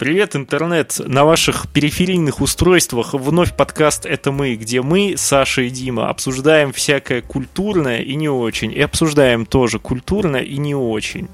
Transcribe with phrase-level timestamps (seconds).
[0.00, 0.98] Привет, интернет!
[0.98, 7.20] На ваших периферийных устройствах вновь подкаст «Это мы», где мы, Саша и Дима, обсуждаем всякое
[7.20, 8.72] культурное и не очень.
[8.72, 11.28] И обсуждаем тоже культурное и не очень.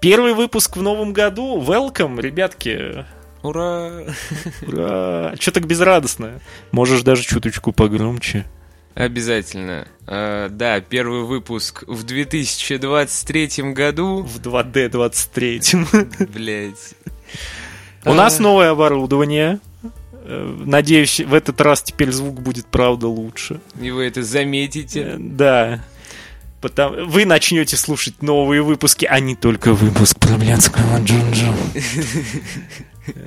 [0.00, 1.62] Первый выпуск в новом году.
[1.62, 3.06] Welcome, ребятки!
[3.44, 4.02] Ура!
[4.66, 5.36] Ура!
[5.38, 6.40] Че так безрадостно?
[6.72, 8.46] Можешь даже чуточку погромче.
[8.94, 9.86] Обязательно.
[10.06, 14.22] А, да, первый выпуск в 2023 году.
[14.22, 15.60] В 2D 23.
[16.34, 16.94] Блять.
[18.04, 19.58] У нас новое оборудование.
[20.24, 23.60] Э, Надеюсь, в этот раз теперь звук будет, правда, лучше.
[23.80, 25.00] И вы это заметите.
[25.00, 25.84] Э, Да.
[26.60, 27.06] Потому...
[27.06, 31.54] Вы начнете слушать новые выпуски, а не только выпуск про блядского Джунджу.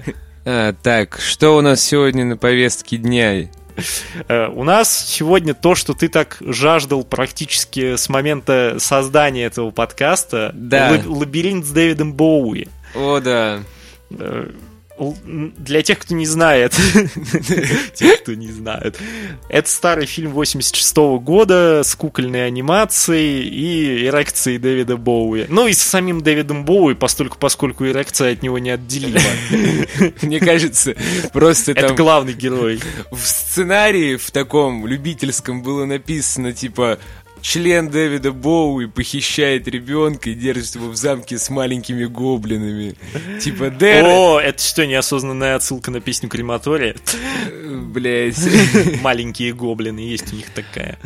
[0.46, 3.48] А, так, что у нас сегодня на повестке дня?
[4.28, 10.52] Э, У нас сегодня то, что ты так жаждал практически с момента создания этого подкаста.
[10.54, 10.92] Да.
[10.92, 12.68] Лаб- Лабиринт с Дэвидом Боуи.
[12.94, 13.62] О, да.
[14.20, 14.50] Э,
[15.58, 16.74] Для тех, кто не знает,
[17.96, 19.00] тех, кто не знает,
[19.50, 25.46] это старый фильм 86 года с кукольной анимацией и эрекцией Дэвида Боуи.
[25.50, 29.20] Ну и с самим Дэвидом Боуи, постольку, поскольку эрекция от него неотделима.
[30.22, 30.96] Мне кажется,
[31.34, 32.80] просто Это главный герой.
[33.12, 37.00] в сценарии в таком любительском было написано, типа,
[37.44, 42.96] член Дэвида Боуи похищает ребенка и держит его в замке с маленькими гоблинами.
[43.40, 44.06] Типа, Дэр...
[44.06, 46.96] О, это что, неосознанная отсылка на песню Крематория?
[47.94, 48.40] Блять.
[49.02, 50.98] Маленькие гоблины, есть у них такая.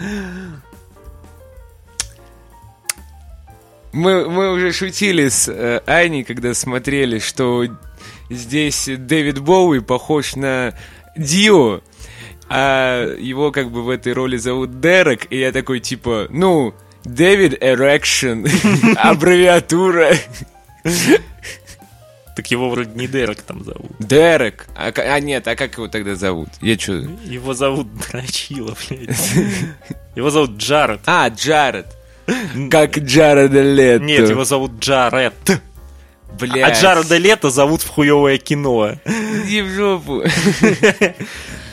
[3.91, 7.65] Мы, мы уже шутили с э, Аней, когда смотрели, что
[8.30, 10.75] здесь Дэвид Боуи похож на
[11.17, 11.81] Дио,
[12.49, 17.57] а его как бы в этой роли зовут Дерек, и я такой типа, ну, Дэвид
[17.61, 18.45] Erection,
[18.97, 20.11] аббревиатура.
[22.35, 23.91] Так его вроде не Дерек там зовут.
[23.99, 24.67] Дерек.
[24.75, 26.49] А, а нет, а как его тогда зовут?
[26.61, 26.93] Я что?
[26.93, 29.33] Его зовут Драчила, блядь.
[30.15, 31.02] Его зовут Джаред.
[31.05, 31.87] А, Джаред.
[32.69, 34.03] Как Джареда Лето.
[34.03, 35.33] Нет, его зовут Джаред.
[35.49, 35.59] А
[36.39, 36.80] Блядь.
[36.80, 38.91] Джареда Лето зовут в хуевое кино.
[39.05, 40.23] Иди в жопу.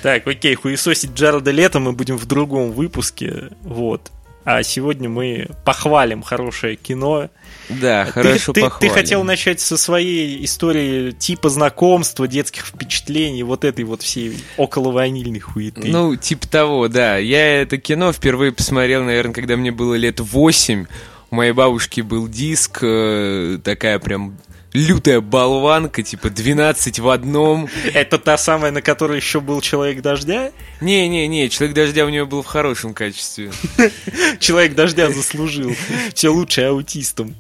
[0.04, 3.48] Так, окей, хуесосить Джареда Лето мы будем в другом выпуске.
[3.62, 4.12] Вот.
[4.44, 7.31] А сегодня мы похвалим хорошее кино.
[7.70, 8.93] Да, Ты- хорошо ты, ты, похвалим.
[8.93, 15.41] хотел начать со своей истории типа знакомства, детских впечатлений, вот этой вот всей около ванильной
[15.41, 15.81] хуеты.
[15.87, 17.16] Ну, типа того, да.
[17.16, 20.84] Я это кино впервые посмотрел, наверное, когда мне было лет восемь.
[21.31, 24.37] У моей бабушки был диск, э, такая прям
[24.74, 27.68] лютая болванка, типа 12 в одном.
[27.94, 30.50] Это та самая, на которой еще был Человек Дождя?
[30.80, 33.52] Не-не-не, Человек Дождя у него был в хорошем качестве.
[34.40, 35.74] Человек Дождя заслужил.
[36.12, 37.34] Все лучше аутистам.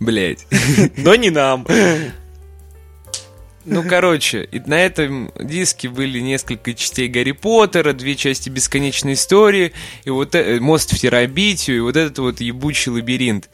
[0.00, 0.46] Блять.
[0.96, 1.66] Но не нам.
[3.66, 9.72] Ну, короче, и на этом диске были несколько частей Гарри Поттера, две части Бесконечной истории,
[10.04, 13.50] и вот э, Мост в Терабитию, и вот этот вот ебучий лабиринт.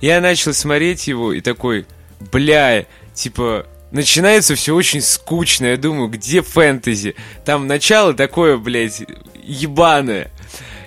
[0.00, 1.86] Я начал смотреть его и такой,
[2.32, 5.66] бля, типа, начинается все очень скучно.
[5.66, 7.16] Я думаю, где фэнтези?
[7.44, 9.02] Там начало такое, блядь,
[9.42, 10.30] ебаное.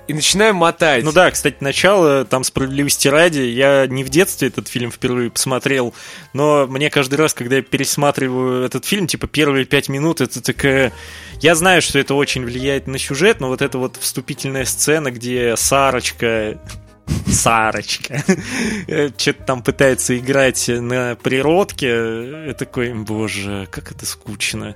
[0.07, 1.03] И начинаю мотать.
[1.03, 5.93] Ну да, кстати, начало, там справедливости ради, я не в детстве этот фильм впервые посмотрел,
[6.33, 10.91] но мне каждый раз, когда я пересматриваю этот фильм, типа первые пять минут, это такая...
[11.39, 15.55] Я знаю, что это очень влияет на сюжет, но вот эта вот вступительная сцена, где
[15.55, 16.59] Сарочка
[17.27, 18.23] Сарочка.
[19.17, 22.47] Что-то там пытается играть на природке.
[22.47, 24.75] Я такой, боже, как это скучно.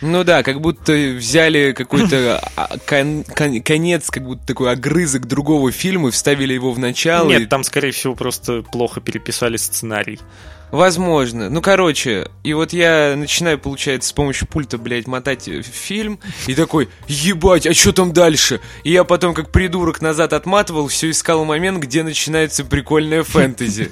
[0.00, 5.72] Ну да, как будто взяли какой-то а, кон- кон- конец, как будто такой огрызок другого
[5.72, 7.30] фильма и вставили его в начало.
[7.32, 10.20] и- Нет, там, скорее всего, просто плохо переписали сценарий.
[10.70, 11.48] Возможно.
[11.48, 16.54] Ну, короче, и вот я начинаю, получается, с помощью пульта, блядь, мотать э, фильм, и
[16.54, 18.60] такой, ебать, а что там дальше?
[18.84, 23.90] И я потом, как придурок, назад отматывал, все искал момент, где начинается прикольная фэнтези.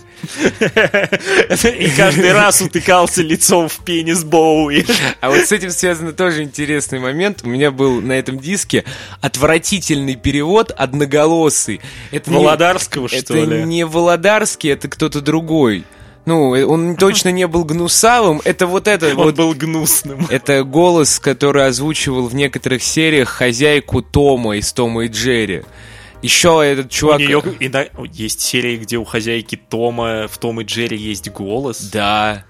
[1.78, 4.84] И каждый раз утыкался лицом в пенис Боуи.
[5.20, 7.40] А вот с этим связан тоже интересный момент.
[7.42, 8.84] У меня был на этом диске
[9.20, 11.80] отвратительный перевод одноголосый.
[12.10, 13.62] Это Володарского, что Это ли?
[13.64, 15.84] не Володарский, это кто-то другой.
[16.26, 18.42] Ну, э, он точно не был гнусавым.
[18.44, 19.36] Это вот это Он вот.
[19.36, 20.26] был гнусным.
[20.28, 25.62] Это голос, который озвучивал в некоторых сериях хозяйку Тома из Тома и Джерри.
[26.22, 27.20] Еще этот У чувак...
[27.20, 31.78] нее иногда- есть серии, где у хозяйки Тома в Том и Джерри есть голос.
[31.92, 32.44] Да.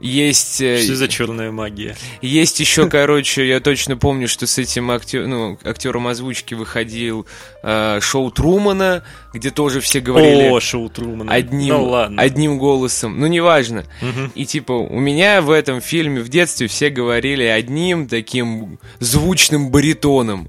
[0.00, 0.60] Есть...
[0.60, 1.96] э, Что за черная магия?
[2.22, 7.26] Есть еще, короче, я точно помню, что с этим актер, ну, актером озвучки выходил
[7.62, 9.02] э, шоу Трумана,
[9.34, 11.32] где тоже все говорили О, шоу Трумана.
[11.32, 12.22] одним, Ну ладно.
[12.22, 13.18] одним голосом.
[13.18, 13.84] Ну, неважно.
[14.00, 14.32] Мгм.
[14.34, 20.48] И типа, у меня в этом фильме в детстве все говорили одним таким звучным баритоном.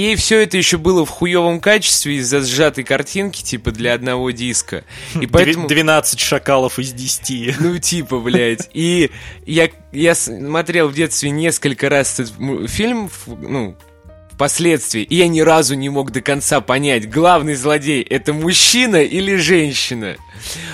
[0.00, 4.84] И все это еще было в хуевом качестве из-за сжатой картинки, типа, для одного диска.
[5.20, 5.68] И поэтому...
[5.68, 7.60] 12 шакалов из 10.
[7.60, 8.70] Ну, типа, блядь.
[8.72, 9.10] И
[9.44, 13.76] я, я смотрел в детстве несколько раз этот фильм, ну,
[14.40, 19.36] впоследствии, и я ни разу не мог до конца понять, главный злодей это мужчина или
[19.36, 20.16] женщина.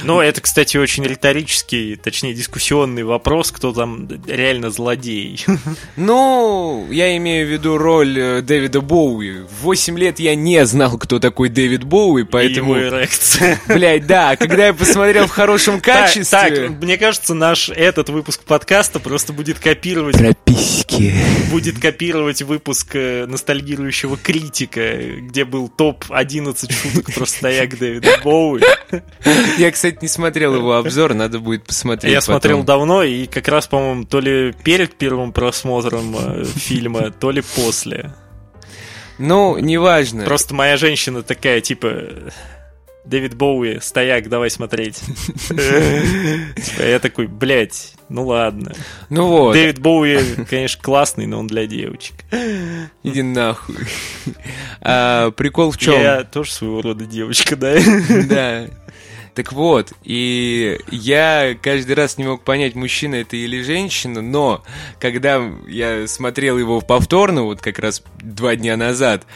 [0.05, 5.45] Но это, кстати, очень риторический, точнее, дискуссионный вопрос, кто там реально злодей.
[5.97, 9.41] Ну, я имею в виду роль э, Дэвида Боуи.
[9.41, 12.77] В 8 лет я не знал, кто такой Дэвид Боуи, поэтому...
[12.77, 13.61] И его эрекция.
[13.67, 16.69] Блядь, да, когда я посмотрел в хорошем Так, качестве...
[16.69, 21.13] так, мне кажется, наш этот выпуск подкаста просто будет копировать Прописки.
[21.51, 28.63] будет копировать выпуск э, ностальгирующего критика, где был топ-11 шуток про стояк Дэвида Боуи.
[29.59, 32.35] Я, кстати, не смотрел его обзор, надо будет посмотреть Я потом.
[32.35, 37.43] смотрел давно, и как раз, по-моему, то ли перед первым просмотром э, фильма, то ли
[37.55, 38.15] после.
[39.19, 40.25] Ну, неважно.
[40.25, 42.05] Просто моя женщина такая, типа,
[43.07, 45.01] Дэвид Боуи, стояк, давай смотреть.
[46.79, 48.73] Я такой, блядь, ну ладно.
[49.11, 50.19] Ну вот, Дэвид Боуи,
[50.49, 52.15] конечно, классный, но он для девочек.
[53.05, 53.77] иди нахуй.
[54.81, 56.01] А, прикол в чем?
[56.01, 57.77] Я тоже своего рода девочка, да?
[58.29, 58.67] Да.
[59.35, 64.65] Так вот, и я каждый раз не мог понять, мужчина это или женщина, но
[64.99, 69.27] когда я смотрел его повторно, вот как раз два дня назад,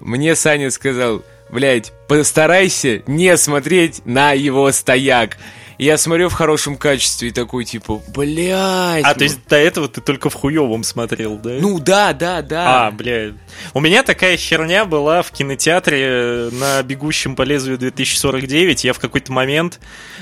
[0.00, 5.36] мне Саня сказал, блядь, постарайся не смотреть на его стояк.
[5.80, 9.02] Я смотрю в хорошем качестве и такой, типа, блядь.
[9.02, 11.56] А, то есть до этого ты только в хуевом смотрел, да?
[11.58, 12.88] Ну да, да, да.
[12.88, 13.32] А, бля.
[13.72, 18.80] У меня такая херня была в кинотеатре э, на «Бегущем по лезвию 2049».
[18.82, 19.80] Я в какой-то момент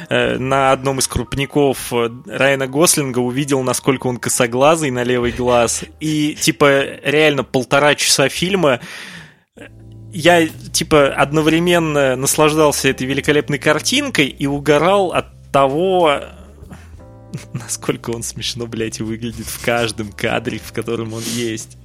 [0.09, 5.83] э, на одном из крупников э, Райана Гослинга увидел, насколько он косоглазый на левый глаз.
[5.99, 8.79] И, типа, реально полтора часа фильма
[10.13, 16.21] я, типа, одновременно наслаждался этой великолепной картинкой и угорал от того,
[17.53, 21.77] насколько он смешно, блядь, выглядит в каждом кадре, в котором он есть.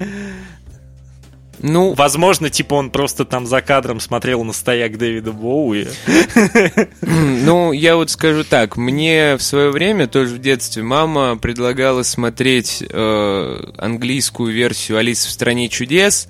[1.60, 5.88] Ну, Возможно, типа он просто там за кадром смотрел на стояк Дэвида Боуи.
[7.02, 12.84] Ну, я вот скажу так, мне в свое время, тоже в детстве, мама предлагала смотреть
[12.88, 16.28] э, английскую версию «Алисы в стране чудес»,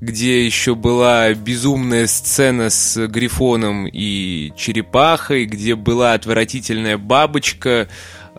[0.00, 7.88] где еще была безумная сцена с Грифоном и Черепахой, где была отвратительная бабочка.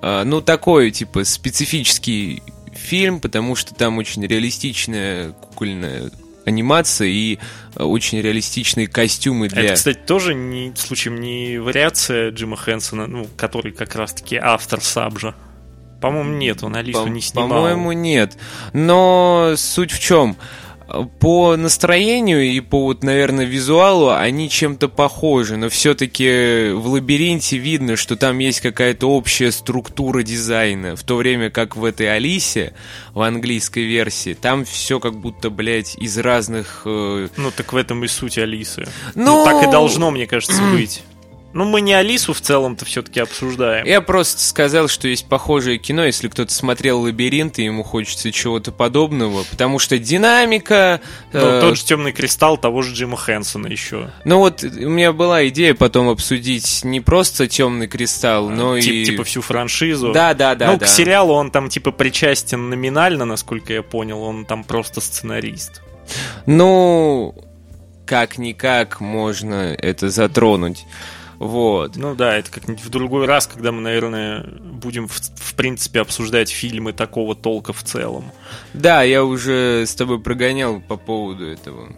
[0.01, 2.41] Э, ну, такой, типа, специфический
[2.73, 6.09] фильм, потому что там очень реалистичная кукольная
[6.45, 7.37] анимация и
[7.75, 9.63] э, очень реалистичные костюмы для...
[9.63, 15.35] Это, кстати, тоже не, случаем не вариация Джима Хэнсона, ну, который как раз-таки автор Сабжа.
[16.01, 17.49] По-моему, нет, он Алису По- не снимал.
[17.49, 18.35] По-моему, нет.
[18.73, 20.35] Но суть в чем?
[21.19, 27.95] По настроению и по, вот, наверное, визуалу они чем-то похожи, но все-таки в лабиринте видно,
[27.95, 32.73] что там есть какая-то общая структура дизайна, в то время как в этой Алисе,
[33.13, 36.81] в английской версии, там все как будто, блядь, из разных...
[36.85, 38.87] э, Ну, так в этом и суть Алисы.
[39.15, 41.03] Ну, Ну, так и должно, мне кажется, быть.
[41.53, 43.85] Ну, мы не Алису в целом-то все-таки обсуждаем.
[43.85, 48.71] Я просто сказал, что есть похожее кино, если кто-то смотрел «Лабиринт» и ему хочется чего-то
[48.71, 51.01] подобного, потому что динамика...
[51.33, 54.11] Ну, э, тот же темный кристалл того же Джима Хэнсона еще.
[54.23, 59.05] Ну вот, у меня была идея потом обсудить не просто «Темный кристалл», но Тип- и...
[59.05, 60.13] Типа всю франшизу.
[60.13, 60.85] Да, да, да, ну, да.
[60.85, 65.81] к сериалу он там типа причастен номинально, насколько я понял, он там просто сценарист.
[66.45, 67.35] Ну,
[68.05, 70.85] как-никак можно это затронуть.
[71.41, 71.95] Вот.
[71.95, 76.51] Ну да, это как-нибудь в другой раз, когда мы, наверное, будем в, в принципе обсуждать
[76.51, 78.31] фильмы такого толка в целом.
[78.75, 81.93] Да, я уже с тобой прогонял по поводу этого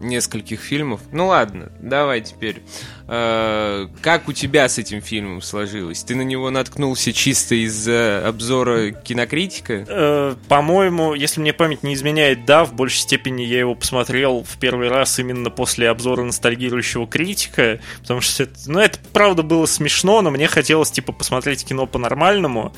[0.00, 1.00] нескольких фильмов.
[1.12, 2.62] Ну ладно, давай теперь.
[3.06, 6.02] Э, как у тебя с этим фильмом сложилось?
[6.04, 9.84] Ты на него наткнулся чисто из-за обзора кинокритика?
[9.86, 14.58] Э, по-моему, если мне память не изменяет, да, в большей степени я его посмотрел в
[14.58, 20.22] первый раз именно после обзора ностальгирующего критика, потому что, это, ну, это правда было смешно,
[20.22, 22.74] но мне хотелось, типа, посмотреть кино по-нормальному.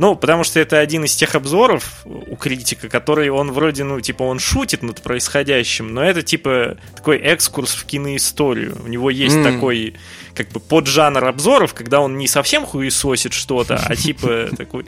[0.00, 4.22] Ну, потому что это один из тех обзоров у критика, который он вроде, ну, типа,
[4.22, 8.78] он шутит над происходящим, но это, типа, такой экскурс в киноисторию.
[8.82, 9.44] У него есть mm.
[9.44, 9.96] такой,
[10.32, 14.86] как бы, поджанр обзоров, когда он не совсем хуесосит что-то, а типа такой...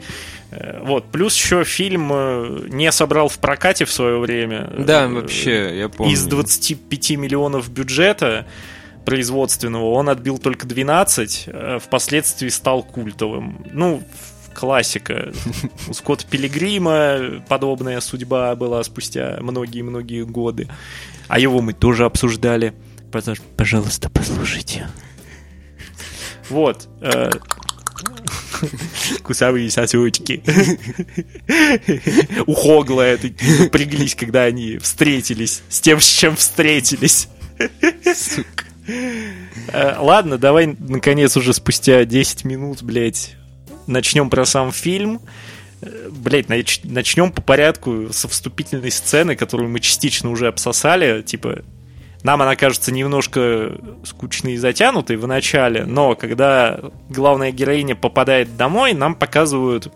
[0.49, 4.67] Э, вот, плюс еще фильм э, не собрал в прокате в свое время.
[4.79, 6.11] Да, вообще, я помню.
[6.11, 8.47] Из 25 миллионов бюджета
[9.05, 11.49] производственного он отбил только 12,
[11.83, 13.63] впоследствии стал культовым.
[13.71, 14.01] Ну,
[14.53, 15.33] классика.
[15.87, 20.67] У Скотта Пилигрима подобная судьба была спустя многие-многие годы.
[21.27, 22.73] А его мы тоже обсуждали.
[23.57, 24.87] Пожалуйста, послушайте.
[26.49, 26.87] Вот.
[27.01, 27.29] Э,
[29.23, 30.43] Кусовые сосочки.
[32.47, 33.29] У Хогла это
[33.59, 37.27] напряглись, когда они встретились с тем, с чем встретились.
[38.03, 38.65] Сука.
[38.87, 43.35] Э, ладно, давай, наконец, уже спустя 10 минут, блядь,
[43.87, 45.21] начнем про сам фильм.
[46.09, 51.21] Блять, начнем по порядку со вступительной сцены, которую мы частично уже обсосали.
[51.21, 51.63] Типа,
[52.23, 58.93] нам она кажется немножко скучной и затянутой в начале, но когда главная героиня попадает домой,
[58.93, 59.91] нам показывают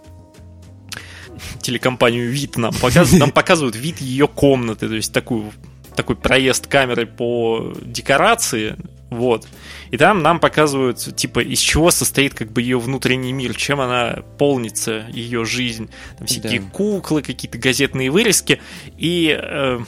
[1.62, 5.52] телекомпанию вид нам показывают, нам показывают вид ее комнаты, то есть такую
[5.96, 8.76] такой проезд камеры по декорации,
[9.10, 9.48] вот.
[9.92, 14.24] И там нам показывают, типа, из чего состоит как бы ее внутренний мир, чем она
[14.38, 15.90] полнится, ее жизнь.
[16.18, 16.68] Там всякие да.
[16.72, 18.60] куклы, какие-то газетные вырезки.
[18.98, 19.80] И, э,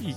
[0.00, 0.14] и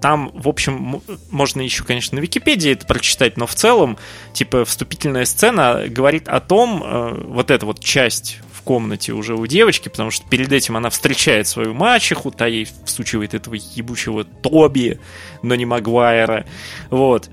[0.00, 3.98] там, в общем, можно еще, конечно, на Википедии это прочитать, но в целом,
[4.32, 9.44] типа, вступительная сцена говорит о том, э, вот эта вот часть в комнате уже у
[9.46, 15.00] девочки, потому что перед этим она встречает свою мачеху, та ей всучивает этого ебучего Тоби,
[15.42, 16.46] но не Магуайра,
[16.90, 17.28] вот.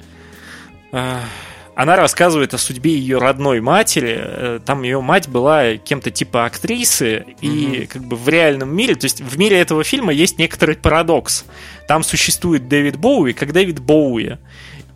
[1.75, 4.15] Она рассказывает о судьбе ее родной матери.
[4.19, 7.87] Э, там ее мать была кем-то типа актрисы, и mm-hmm.
[7.87, 11.45] как бы в реальном мире, то есть в мире этого фильма есть некоторый парадокс.
[11.87, 14.37] Там существует Дэвид Боуи, как Дэвид Боуи.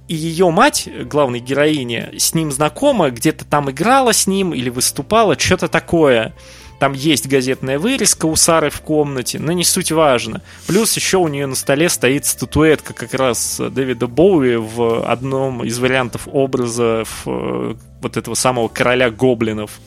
[0.08, 5.38] И ее мать, главной героиня, с ним знакома, где-то там играла с ним или выступала,
[5.38, 6.34] что-то такое.
[6.80, 10.42] Там есть газетная вырезка у Сары в комнате, но не суть важно.
[10.68, 15.80] Плюс еще у нее на столе стоит статуэтка как раз Дэвида Боуи в одном из
[15.80, 19.80] вариантов образа в, вот этого самого короля гоблинов.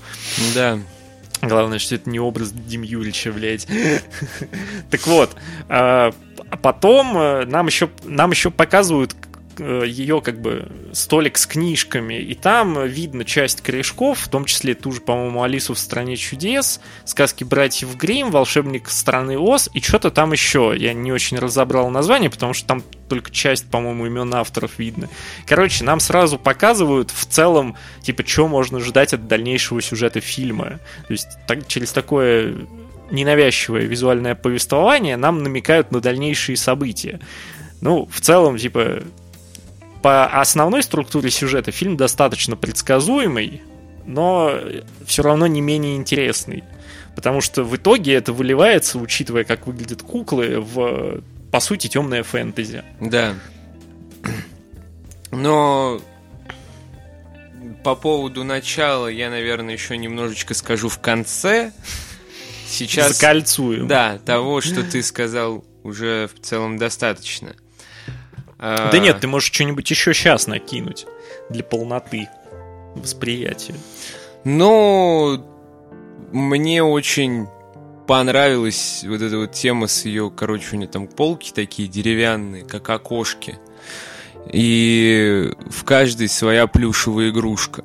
[0.55, 0.79] Да.
[1.43, 3.67] Главное, что это не образ Дим Юрьевича, блядь.
[4.91, 5.31] Так вот,
[5.69, 6.13] а,
[6.51, 9.30] а потом э, нам еще, нам еще показывают, Э,
[9.61, 14.93] ее как бы столик с книжками, и там видно часть корешков, в том числе ту
[14.93, 20.33] же, по-моему, Алису в стране чудес, сказки братьев Грим, волшебник страны Оз, и что-то там
[20.33, 20.75] еще.
[20.77, 25.09] Я не очень разобрал название, потому что там только часть, по-моему, имен авторов видно.
[25.47, 30.81] Короче, нам сразу показывают в целом, типа, что можно ждать от дальнейшего сюжета фильма.
[31.07, 32.55] То есть так, через такое
[33.11, 37.21] ненавязчивое визуальное повествование нам намекают на дальнейшие события.
[37.81, 39.03] Ну, в целом, типа,
[40.03, 43.63] по основной структуре сюжета фильм достаточно предсказуемый,
[44.07, 44.55] но
[45.05, 46.65] все равно не менее интересный.
[47.15, 52.83] Потому что в итоге это выливается, учитывая, как выглядят куклы, в, по сути, темное фэнтези.
[53.01, 53.35] Да.
[55.31, 56.01] Но
[57.85, 61.73] по поводу начала я, наверное, еще немножечко скажу в конце.
[62.69, 63.19] Сейчас...
[63.19, 63.89] Закольцуем.
[63.89, 67.55] Да, того, что ты сказал, уже в целом достаточно.
[68.61, 71.07] Да нет, ты можешь что-нибудь еще сейчас накинуть
[71.49, 72.29] для полноты
[72.95, 73.75] восприятия.
[74.45, 75.45] Ну,
[76.31, 77.47] мне очень
[78.07, 82.91] понравилась вот эта вот тема с ее, короче, у нее там полки такие деревянные, как
[82.91, 83.59] окошки.
[84.53, 87.85] И в каждой своя плюшевая игрушка.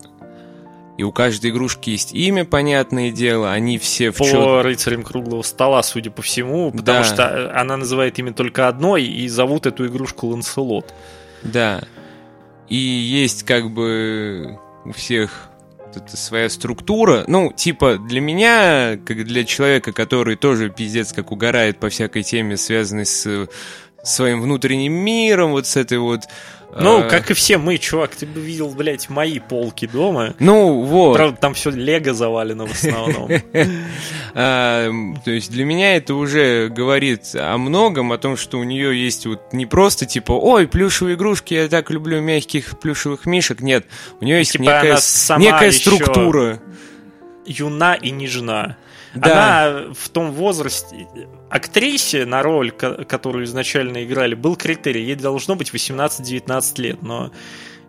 [0.98, 4.62] И у каждой игрушки есть имя, понятное дело, они все в По чё...
[4.62, 7.04] рыцарям круглого стола, судя по всему, потому да.
[7.04, 10.94] что э, она называет имя только одной, и зовут эту игрушку Ланселот.
[11.44, 11.84] Да.
[12.70, 15.50] И есть как бы у всех
[15.98, 17.24] это своя структура.
[17.28, 22.58] Ну, типа, для меня, как для человека, который тоже пиздец как угорает по всякой теме,
[22.58, 23.48] связанной с
[24.06, 26.28] своим внутренним миром, вот с этой вот
[26.78, 27.04] ну, а...
[27.04, 30.34] как и все мы, чувак, ты бы видел, блядь, мои полки дома.
[30.40, 31.16] Ну, вот.
[31.16, 33.30] Правда, там все лего завалено в основном.
[34.38, 34.92] А,
[35.24, 39.26] то есть для меня это уже говорит о многом, о том, что у нее есть
[39.26, 43.62] вот не просто типа, ой, плюшевые игрушки, я так люблю мягких плюшевых мишек.
[43.62, 43.86] Нет,
[44.20, 44.84] у нее есть типа
[45.38, 46.60] некая структура.
[47.46, 48.76] Юна и нежна.
[49.16, 49.68] Да.
[49.68, 51.08] Она в том возрасте...
[51.50, 55.04] Актрисе на роль, которую изначально играли, был критерий.
[55.04, 57.32] Ей должно быть 18-19 лет, но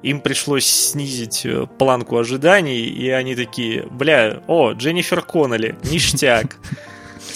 [0.03, 6.57] им пришлось снизить э, планку ожиданий, и они такие, бля, о, Дженнифер Коннелли, ништяк.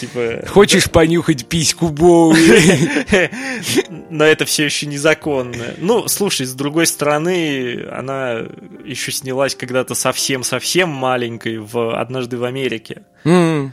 [0.00, 0.46] Типа...
[0.48, 2.38] Хочешь понюхать письку Боуи?
[4.10, 5.74] Но это все еще незаконно.
[5.76, 8.46] Ну, слушай, с другой стороны, она
[8.84, 13.02] еще снялась когда-то совсем-совсем маленькой в «Однажды в Америке».
[13.24, 13.72] Mm.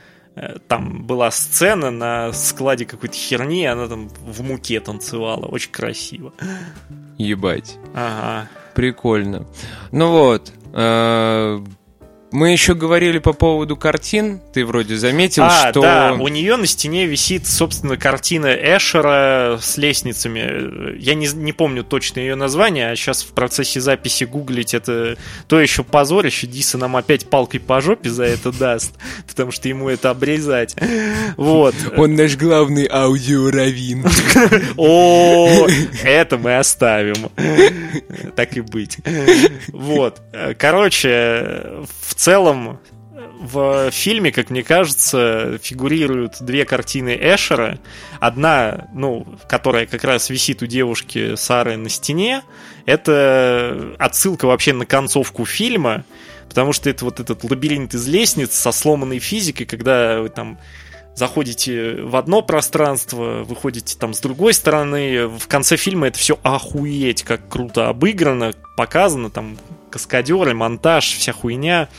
[0.68, 5.46] Там была сцена на складе какой-то херни, она там в муке танцевала.
[5.46, 6.34] Очень красиво.
[7.18, 7.78] Ебать.
[7.96, 8.50] Ага.
[8.76, 9.48] Прикольно.
[9.92, 11.60] Ну вот, э,
[12.32, 14.42] мы еще говорили по поводу картин.
[14.54, 15.82] Ты вроде заметил, а, что...
[15.82, 21.00] да, у нее на стене висит, собственно, картина Эшера с лестницами.
[21.00, 25.18] Я не, не помню точно ее название, а сейчас в процессе записи гуглить это
[25.48, 26.48] то еще позорище.
[26.48, 28.94] Диса нам опять палкой по жопе за это даст,
[29.28, 30.76] потому что ему это обрезать.
[31.38, 31.76] Вот.
[31.96, 34.06] Он наш главный аудиоравин.
[34.78, 35.68] О,
[36.04, 37.30] это мы оставим.
[38.36, 38.98] Так и быть.
[39.70, 40.22] Вот.
[40.58, 42.80] Короче, в целом
[43.40, 47.80] в фильме, как мне кажется, фигурируют две картины Эшера.
[48.20, 52.44] Одна, ну, которая как раз висит у девушки Сары на стене,
[52.86, 56.04] это отсылка вообще на концовку фильма,
[56.50, 60.58] потому что это вот этот лабиринт из лестниц со сломанной физикой, когда там
[61.18, 65.28] заходите в одно пространство, выходите там с другой стороны.
[65.28, 69.58] В конце фильма это все охуеть, как круто обыграно, показано, там
[69.90, 71.90] каскадеры, монтаж, вся хуйня.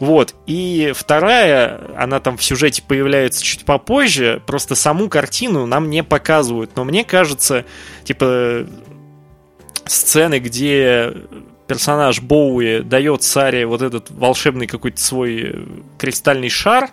[0.00, 0.34] Вот.
[0.46, 6.72] И вторая, она там в сюжете появляется чуть попозже, просто саму картину нам не показывают.
[6.74, 7.64] Но мне кажется,
[8.02, 8.66] типа,
[9.86, 11.14] сцены, где
[11.68, 15.64] персонаж Боуи дает Саре вот этот волшебный какой-то свой
[15.96, 16.90] кристальный шар,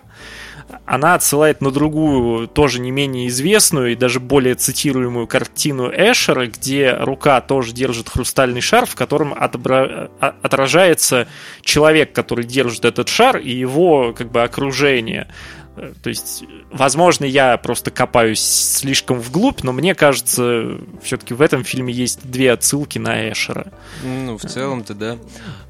[0.86, 6.92] она отсылает на другую, тоже не менее известную и даже более цитируемую картину Эшера, где
[6.92, 10.10] рука тоже держит хрустальный шар, в котором отобра...
[10.20, 11.28] А, отражается
[11.62, 15.28] человек, который держит этот шар, и его как бы окружение.
[15.76, 21.64] Э, то есть, возможно, я просто копаюсь слишком вглубь, но мне кажется, все-таки в этом
[21.64, 23.72] фильме есть две отсылки на Эшера.
[24.04, 25.12] Ну, в целом-то, да.
[25.12, 25.24] Типа,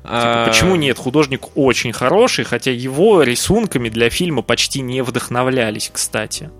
[0.04, 0.46] а...
[0.48, 0.98] Почему нет?
[0.98, 6.50] Художник очень хороший, хотя его рисунками для фильма почти не вдохновлялись, кстати.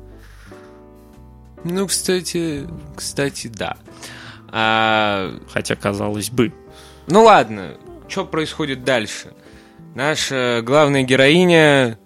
[1.65, 3.77] Ну, кстати, кстати, да.
[4.49, 5.33] А...
[5.51, 6.53] Хотя, казалось бы.
[7.09, 9.33] Ну ладно, что происходит дальше?
[9.95, 11.99] Наша главная героиня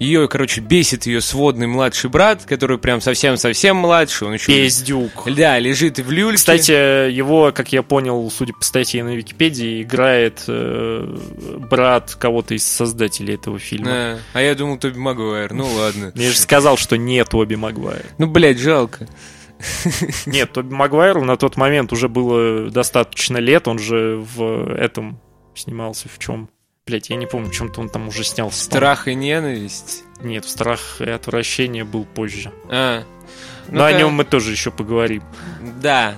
[0.00, 4.28] ее, короче, бесит ее сводный младший брат, который прям совсем-совсем младший.
[4.28, 4.46] Он еще...
[4.46, 5.30] Пиздюк.
[5.36, 6.38] Да, лежит в люльке.
[6.38, 11.18] Кстати, его, как я понял, судя по статье на Википедии, играет э,
[11.68, 13.90] брат кого-то из создателей этого фильма.
[13.90, 15.52] А, а я думал, Тоби Магуайр.
[15.52, 16.12] Ну ладно.
[16.14, 18.06] Я же сказал, что не Тоби Магуайр.
[18.16, 19.06] Ну, блядь, жалко.
[20.24, 25.20] Нет, Тоби Магуайру на тот момент уже было достаточно лет, он же в этом
[25.54, 26.48] снимался в чем?
[26.90, 28.64] Блять, я не помню, чем-то он там уже снялся.
[28.64, 30.02] Страх и ненависть?
[30.22, 32.52] Нет, страх и отвращение был позже.
[32.68, 33.04] А.
[33.68, 35.22] Ну Но о нем мы тоже еще поговорим.
[35.80, 36.16] Да.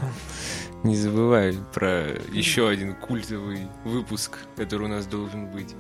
[0.82, 5.74] Не забывай про еще один культовый выпуск, который у нас должен быть.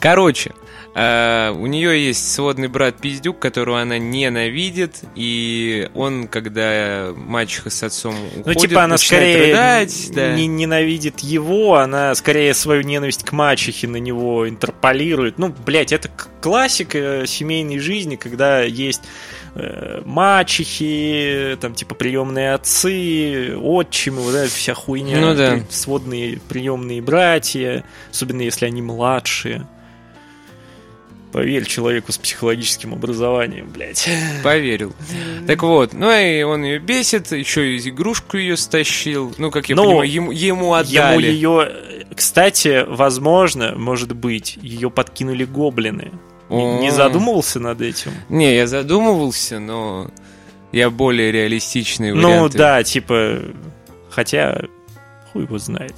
[0.00, 0.52] Короче,
[0.94, 7.82] э, у нее есть сводный брат Пиздюк, которого она ненавидит, и он, когда мачеха с
[7.82, 10.34] отцом уходит, ну, типа она скорее рыдать, да.
[10.34, 15.38] не ненавидит его, она скорее свою ненависть к мачехе на него интерполирует.
[15.38, 19.02] Ну, блядь, это классика семейной жизни, когда есть
[19.56, 25.18] э, мачехи, там, типа, приемные отцы, отчимы, вот эта вся хуйня.
[25.18, 25.60] Ну да.
[25.70, 29.66] Сводные приемные братья, особенно если они младшие.
[31.32, 34.08] Поверь человеку с психологическим образованием, блядь.
[34.42, 34.94] Поверил.
[35.46, 39.34] Так вот, ну и он ее бесит, еще и игрушку ее стащил.
[39.36, 41.26] Ну, как я ну, понимаю, ему, ему отдали.
[41.26, 41.72] Ему ее...
[42.14, 46.12] Кстати, возможно, может быть, ее подкинули гоблины.
[46.48, 48.12] Не, не задумывался над этим?
[48.28, 50.10] Не, я задумывался, но
[50.72, 53.40] я более реалистичный Ну да, типа,
[54.10, 54.62] хотя
[55.32, 55.94] хуй его знает.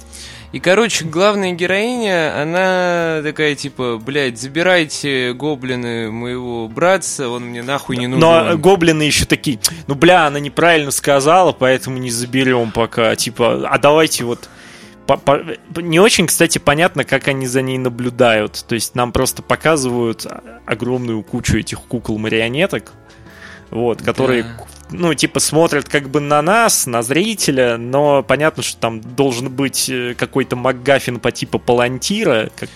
[0.51, 7.97] И, короче, главная героиня, она такая, типа, блядь, забирайте гоблины моего братца, он мне нахуй
[7.97, 8.19] не нужен.
[8.19, 13.15] Но гоблины еще такие, ну, бля, она неправильно сказала, поэтому не заберем пока.
[13.15, 14.49] Типа, а давайте вот
[15.17, 15.17] по,
[15.73, 18.63] по, не очень, кстати, понятно, как они за ней наблюдают.
[18.67, 20.27] То есть нам просто показывают
[20.65, 22.91] огромную кучу этих кукол-марионеток,
[23.71, 24.65] вот, которые, да.
[24.91, 29.89] ну, типа, смотрят как бы на нас, на зрителя, но понятно, что там должен быть
[29.89, 32.69] э, какой-то МакГаффин по типу Палантира, как...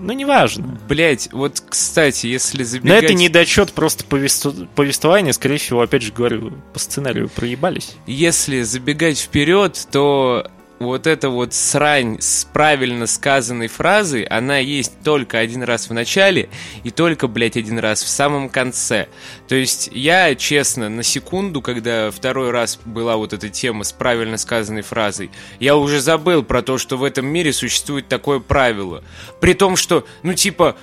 [0.00, 0.78] Ну, неважно.
[0.88, 3.02] Блять, вот, кстати, если забегать...
[3.02, 4.52] Но это недочет просто повеству...
[4.74, 7.94] повествования, скорее всего, опять же говорю, по сценарию проебались.
[8.06, 15.38] Если забегать вперед, то вот эта вот срань с правильно сказанной фразой, она есть только
[15.38, 16.48] один раз в начале
[16.84, 19.08] и только, блядь, один раз в самом конце.
[19.48, 24.36] То есть я, честно, на секунду, когда второй раз была вот эта тема с правильно
[24.36, 29.02] сказанной фразой, я уже забыл про то, что в этом мире существует такое правило.
[29.40, 30.76] При том, что, ну типа,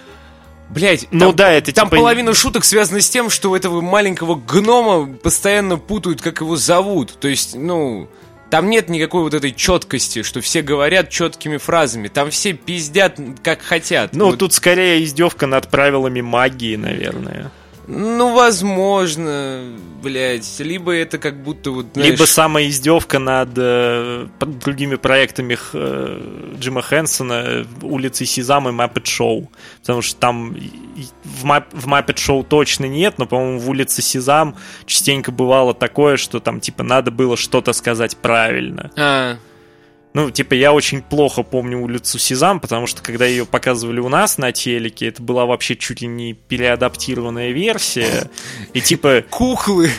[0.70, 1.98] Блять, ну там, да, это там типа...
[1.98, 7.14] половина шуток связана с тем, что у этого маленького гнома постоянно путают, как его зовут.
[7.20, 8.10] То есть, ну,
[8.54, 12.08] там нет никакой вот этой четкости, что все говорят четкими фразами.
[12.08, 14.14] Там все пиздят, как хотят.
[14.14, 14.38] Ну, вот.
[14.38, 17.50] тут скорее издевка над правилами магии, наверное.
[17.88, 19.62] Ну, возможно,
[20.02, 20.60] блядь.
[20.60, 22.12] Либо это как будто вот, знаешь...
[22.12, 29.52] Либо самая издевка над э, другими проектами э, Джима Хэнсона «Улицы Сезам» и «Маппет Шоу».
[29.82, 30.56] Потому что там
[31.24, 36.18] в, Мап, в «Маппет Шоу» точно нет, но, по-моему, в «Улице Сезам» частенько бывало такое,
[36.18, 38.92] что там, типа, надо было что-то сказать правильно.
[38.96, 39.38] А,
[40.14, 44.38] ну, типа, я очень плохо помню улицу Сезам, потому что когда ее показывали у нас
[44.38, 48.30] на телеке, это была вообще чуть ли не переадаптированная версия.
[48.74, 49.24] И типа...
[49.30, 49.90] Куклы!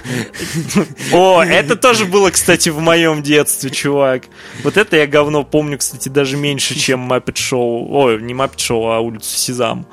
[1.13, 4.25] О, это тоже было, кстати, в моем детстве, чувак.
[4.63, 7.87] Вот это я говно помню, кстати, даже меньше, чем Muppet Show.
[7.91, 9.87] Ой, не Muppet Show, а улицу Сезам.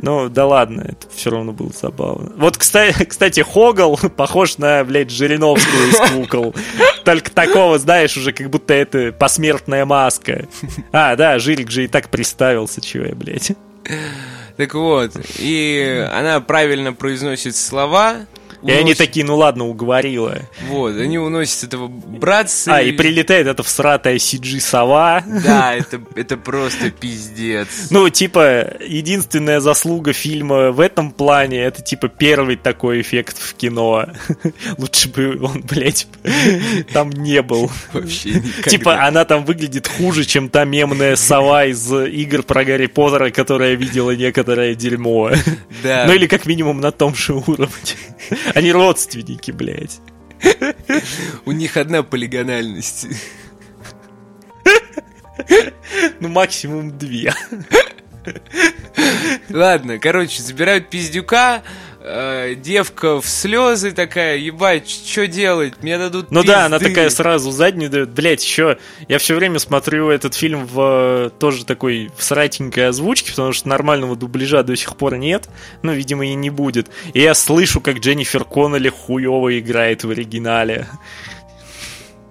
[0.00, 2.32] Ну, да ладно, это все равно было забавно.
[2.36, 6.54] Вот, кстати, кстати Хогл похож на, блядь, Жириновскую из кукол.
[7.08, 10.46] Только такого, знаешь, уже как будто это посмертная маска.
[10.92, 13.52] А, да, Жирик же и так приставился, чего я, блядь.
[14.58, 18.26] Так вот, и она правильно произносит слова,
[18.62, 20.38] и они такие, ну ладно, уговорила.
[20.68, 22.76] Вот, они уносят этого братца.
[22.76, 25.22] А, и прилетает эта всратая CG-сова.
[25.44, 27.68] Да, это, это просто пиздец.
[27.90, 34.06] Ну, типа, единственная заслуга фильма в этом плане, это, типа, первый такой эффект в кино.
[34.78, 36.08] Лучше бы он, блядь,
[36.92, 37.70] там не был.
[37.92, 38.70] Вообще никогда.
[38.70, 43.74] Типа, она там выглядит хуже, чем та мемная сова из игр про Гарри Поттера, которая
[43.74, 45.30] видела некоторое дерьмо.
[45.82, 46.04] Да.
[46.06, 47.68] Ну, или как минимум на том же уровне.
[48.54, 50.00] Они родственники, блядь.
[51.44, 53.06] У них одна полигональность.
[56.20, 57.32] Ну, максимум две.
[59.48, 61.62] Ладно, короче, забирают пиздюка,
[62.08, 65.74] э, девка в слезы такая, ебать, что делать?
[65.82, 66.52] Мне дадут Ну пизды.
[66.52, 68.10] да, она такая сразу заднюю дает.
[68.10, 73.52] Блять, еще я все время смотрю этот фильм в тоже такой в сратенькой озвучке, потому
[73.52, 75.48] что нормального дубляжа до сих пор нет.
[75.82, 76.88] Ну, видимо, и не будет.
[77.14, 80.88] И я слышу, как Дженнифер Коннелли хуево играет в оригинале.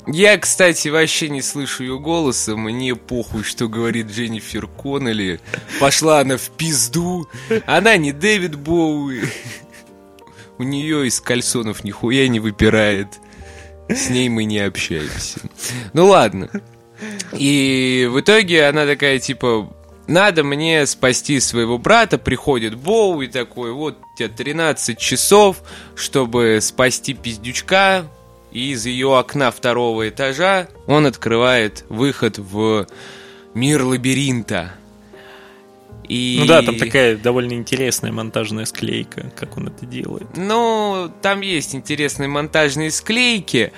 [0.09, 2.55] Я, кстати, вообще не слышу ее голоса.
[2.55, 5.41] Мне похуй, что говорит Дженнифер Коннелли.
[5.81, 7.27] Пошла она в пизду.
[7.65, 9.23] Она не Дэвид Боуи.
[10.57, 13.07] У нее из кальсонов нихуя не выпирает.
[13.89, 15.39] С ней мы не общаемся.
[15.93, 16.49] Ну ладно.
[17.31, 19.71] И в итоге она такая, типа,
[20.07, 25.61] надо мне спасти своего брата, приходит Боуи такой, вот у тебя 13 часов,
[25.95, 28.05] чтобы спасти пиздючка,
[28.51, 32.87] и из ее окна второго этажа он открывает выход в
[33.53, 34.73] мир лабиринта.
[36.07, 36.37] И...
[36.39, 40.27] Ну да, там такая довольно интересная монтажная склейка, как он это делает.
[40.37, 43.73] Ну, там есть интересные монтажные склейки.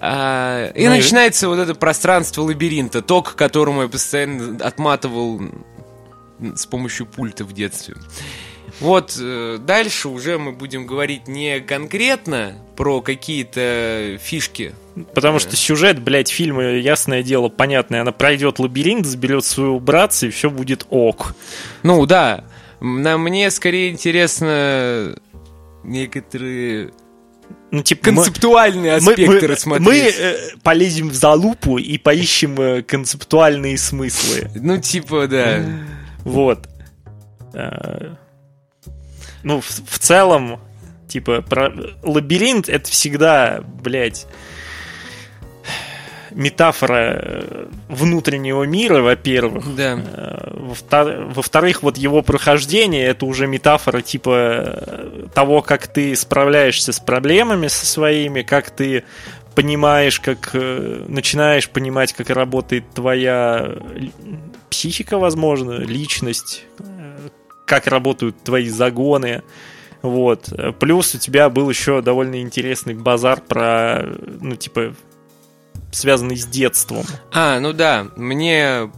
[0.00, 1.48] А, и ну, начинается и...
[1.48, 5.40] вот это пространство лабиринта, то, к которому я постоянно отматывал
[6.40, 7.94] с помощью пульта в детстве.
[8.80, 14.74] Вот э, дальше уже мы будем говорить не конкретно про какие-то фишки.
[15.14, 18.00] Потому что сюжет, блядь, фильма, ясное дело, понятное.
[18.00, 21.34] Она пройдет лабиринт, заберет своего братца, и все будет ок.
[21.82, 22.44] Ну да.
[22.80, 25.14] На мне скорее интересно
[25.84, 26.92] некоторые
[27.70, 29.86] ну, типа, концептуальные мы, аспекты мы, рассмотреть.
[29.86, 34.50] Мы э, полезем в залупу и поищем э, концептуальные смыслы.
[34.54, 35.62] Ну, типа, да.
[36.24, 36.66] Вот.
[39.42, 40.60] Ну, в, в целом,
[41.08, 41.72] типа, про...
[42.02, 44.26] лабиринт это всегда, блядь,
[46.32, 49.74] метафора э, внутреннего мира, во-первых.
[49.74, 49.98] Да.
[49.98, 57.00] Э, во-вторых, вот его прохождение это уже метафора типа э, того, как ты справляешься с
[57.00, 59.04] проблемами со своими, как ты
[59.54, 63.74] понимаешь, как начинаешь понимать, как работает твоя
[64.70, 66.64] психика, возможно, личность,
[67.70, 69.44] как работают твои загоны.
[70.02, 70.52] Вот.
[70.80, 74.02] Плюс у тебя был еще довольно интересный базар про,
[74.40, 74.96] ну, типа,
[75.92, 77.04] связанный с детством.
[77.32, 78.90] А, ну да, мне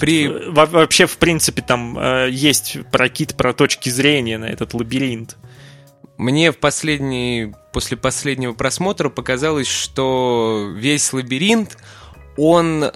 [0.00, 0.26] при...
[0.26, 5.36] Во вообще, в принципе, там э, есть прокид про точки зрения на этот лабиринт.
[6.18, 11.78] мне в последний, после последнего просмотра показалось, что весь лабиринт,
[12.36, 12.90] он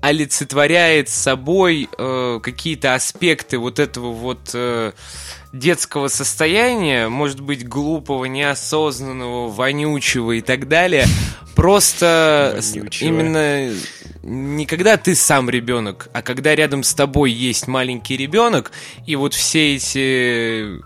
[0.00, 4.92] олицетворяет собой э, какие-то аспекты вот этого вот э,
[5.52, 11.06] детского состояния, может быть, глупого, неосознанного, вонючего и так далее.
[11.54, 13.08] Просто вонючего.
[13.08, 13.72] именно
[14.22, 18.72] не когда ты сам ребенок, а когда рядом с тобой есть маленький ребенок,
[19.06, 20.82] и вот все эти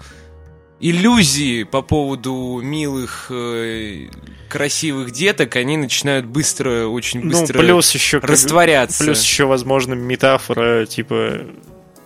[0.78, 4.08] иллюзии по поводу милых, э,
[4.50, 9.04] красивых деток, они начинают быстро, очень ну, быстро ну, плюс еще, растворяться.
[9.04, 11.46] Плюс еще, возможно, метафора, типа,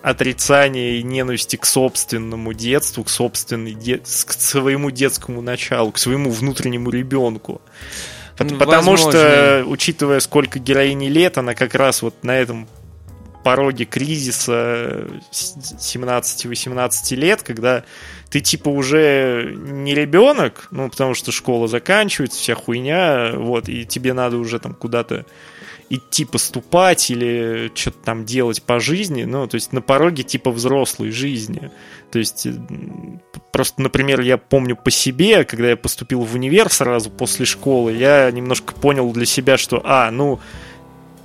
[0.03, 3.99] отрицания и ненависти к собственному детству, к собственной де...
[3.99, 7.63] к своему детскому началу, к своему внутреннему ребенку.
[8.39, 9.11] Ну, Потому возможно.
[9.13, 12.69] что, учитывая, сколько героини лет, она как раз вот на этом
[13.45, 17.85] пороге кризиса 17-18 лет, когда
[18.31, 24.13] ты типа уже не ребенок, ну, потому что школа заканчивается, вся хуйня, вот, и тебе
[24.13, 25.25] надо уже там куда-то
[25.91, 31.11] идти поступать или что-то там делать по жизни, ну, то есть на пороге типа взрослой
[31.11, 31.71] жизни.
[32.11, 32.47] То есть
[33.53, 38.31] просто, например, я помню по себе, когда я поступил в универ сразу после школы, я
[38.31, 40.41] немножко понял для себя, что, а, ну,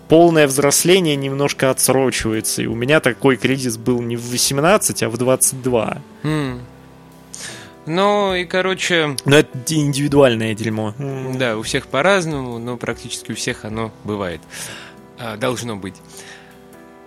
[0.09, 2.63] полное взросление немножко отсрочивается.
[2.63, 6.01] И у меня такой кризис был не в 18, а в 22.
[6.23, 6.59] Mm.
[7.85, 9.15] Ну и, короче...
[9.25, 10.93] Но это индивидуальное дерьмо.
[11.35, 14.41] Да, у всех по-разному, но практически у всех оно бывает.
[15.17, 15.95] А, должно быть.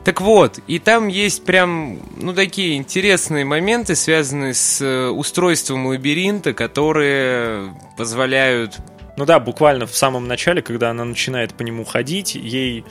[0.04, 6.52] Так вот, и там есть прям, ну, такие интересные моменты, связанные с э, устройством лабиринта,
[6.52, 8.78] которые позволяют...
[9.16, 12.84] Ну да, буквально в самом начале, когда она начинает по нему ходить, ей...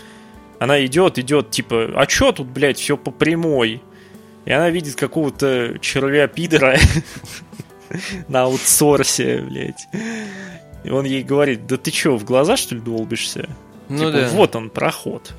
[0.60, 3.81] Она идет, идет, типа, а чё тут, блядь, все по прямой?
[4.45, 6.77] И она видит какого-то червя-пидора,
[8.27, 9.88] на аутсорсе, блядь.
[10.84, 13.49] И он ей говорит, да ты чё, в глаза, что ли, долбишься?
[13.89, 14.29] Ну типа, да.
[14.29, 15.34] вот он, проход.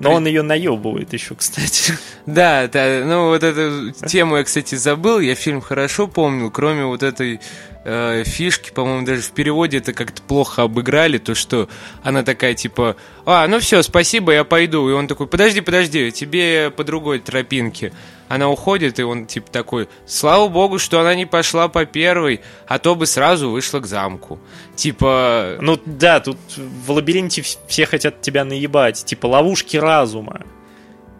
[0.00, 1.94] Но он ее наебывает еще, кстати.
[2.26, 7.02] Да, да, ну вот эту тему я, кстати, забыл, я фильм хорошо помню, кроме вот
[7.02, 7.40] этой
[7.84, 11.68] э, фишки, по-моему, даже в переводе это как-то плохо обыграли, то что
[12.02, 14.88] она такая типа, а, ну все, спасибо, я пойду.
[14.88, 17.92] И он такой, подожди, подожди, тебе по другой тропинке.
[18.30, 22.78] Она уходит, и он типа такой, слава богу, что она не пошла по первой, а
[22.78, 24.38] то бы сразу вышла к замку.
[24.76, 25.56] Типа...
[25.60, 30.42] Ну да, тут в лабиринте все хотят тебя наебать, типа ловушки разума.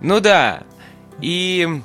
[0.00, 0.62] Ну да,
[1.20, 1.82] и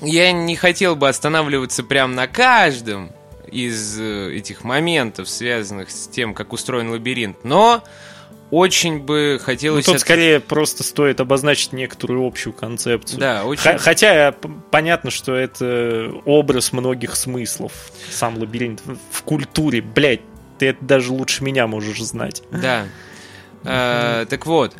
[0.00, 3.10] я не хотел бы останавливаться прям на каждом,
[3.52, 7.84] из э, этих моментов, связанных с тем, как устроен лабиринт, но
[8.52, 9.86] очень бы хотелось...
[9.86, 10.00] Ну, тут от...
[10.02, 13.18] скорее просто стоит обозначить некоторую общую концепцию.
[13.18, 13.78] Да, очень...
[13.78, 14.34] Хотя
[14.70, 17.72] понятно, что это образ многих смыслов,
[18.10, 18.82] сам лабиринт.
[19.10, 20.20] В культуре, блядь,
[20.58, 22.42] ты это даже лучше меня можешь знать.
[22.50, 22.84] Да.
[23.64, 24.76] А, так вот,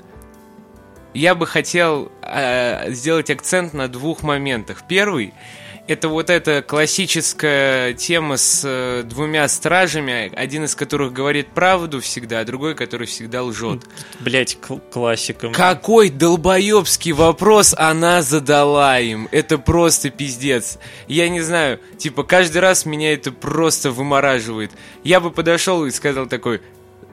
[1.14, 4.82] я бы хотел а, сделать акцент на двух моментах.
[4.86, 5.32] Первый—
[5.88, 12.40] это вот эта классическая тема с э, двумя стражами, один из которых говорит правду всегда,
[12.40, 13.82] а другой, который всегда лжет.
[14.20, 14.58] Блять,
[14.92, 15.50] классика.
[15.50, 19.28] Какой долбоебский вопрос она задала им.
[19.32, 20.78] Это просто пиздец.
[21.08, 24.70] Я не знаю, типа каждый раз меня это просто вымораживает.
[25.02, 26.62] Я бы подошел и сказал такой,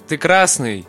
[0.07, 0.85] ты красный,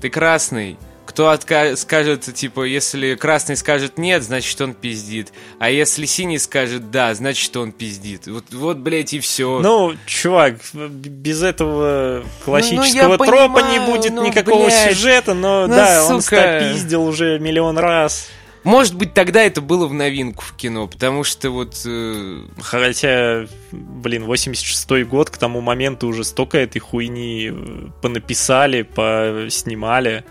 [0.00, 0.76] ты красный
[1.10, 5.32] кто отка- скажет, типа, если красный скажет нет, значит он пиздит.
[5.58, 8.28] А если синий скажет да, значит он пиздит.
[8.28, 9.58] Вот, вот блядь, и все.
[9.60, 15.34] Ну, чувак, без этого классического ну, ну, тропа понимаю, не будет ну, никакого блядь, сюжета,
[15.34, 16.14] но ну, да, сука.
[16.14, 18.28] он стопиздил уже миллион раз.
[18.62, 21.74] Может быть, тогда это было в новинку в кино, потому что вот...
[21.86, 22.42] Э...
[22.60, 30.24] Хотя, блин, 86-й год, к тому моменту уже столько этой хуйни э, понаписали, поснимали.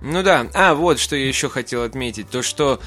[0.00, 0.46] Ну да.
[0.54, 2.30] А, вот что я еще хотел отметить.
[2.30, 2.80] То, что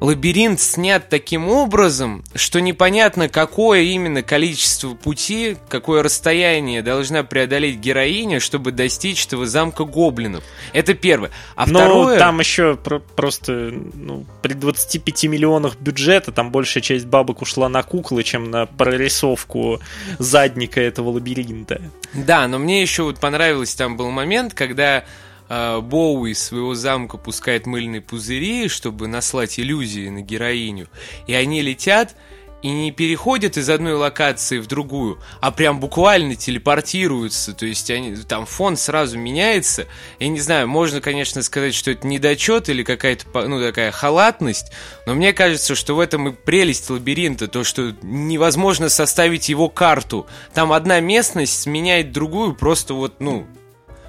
[0.00, 8.40] лабиринт снят таким образом, что непонятно, какое именно количество пути, какое расстояние должна преодолеть героиня,
[8.40, 10.44] чтобы достичь этого замка гоблинов.
[10.72, 11.30] Это первое.
[11.54, 12.18] А Но второе...
[12.18, 17.82] там еще про- просто ну, при 25 миллионах бюджета там большая часть бабок ушла на
[17.82, 19.80] куклы, чем на прорисовку
[20.18, 21.80] задника этого лабиринта.
[22.12, 25.04] Да, но мне еще вот понравилось, там был момент, когда
[25.48, 30.88] Боу из своего замка пускает мыльные пузыри, чтобы наслать иллюзии на героиню,
[31.26, 32.16] и они летят,
[32.62, 37.52] и не переходят из одной локации в другую, а прям буквально телепортируются.
[37.52, 39.86] То есть они, там фон сразу меняется.
[40.18, 44.72] Я не знаю, можно, конечно, сказать, что это недочет или какая-то ну, такая халатность,
[45.06, 50.26] но мне кажется, что в этом и прелесть лабиринта, то, что невозможно составить его карту.
[50.52, 53.46] Там одна местность сменяет другую просто вот, ну,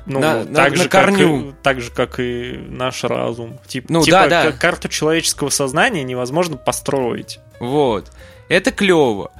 [0.07, 1.45] ну, на, так, на, же, на корню.
[1.45, 3.59] Как, так же, как и наш разум.
[3.67, 4.51] Тип, ну, типа, да, да.
[4.53, 7.39] карту человеческого сознания невозможно построить.
[7.59, 8.11] Вот.
[8.49, 9.31] Это клево.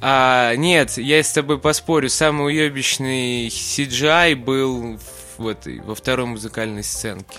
[0.00, 4.98] А, нет, я с тобой поспорю, самый уебищный CGI был
[5.36, 7.38] в этой, во второй музыкальной сценке.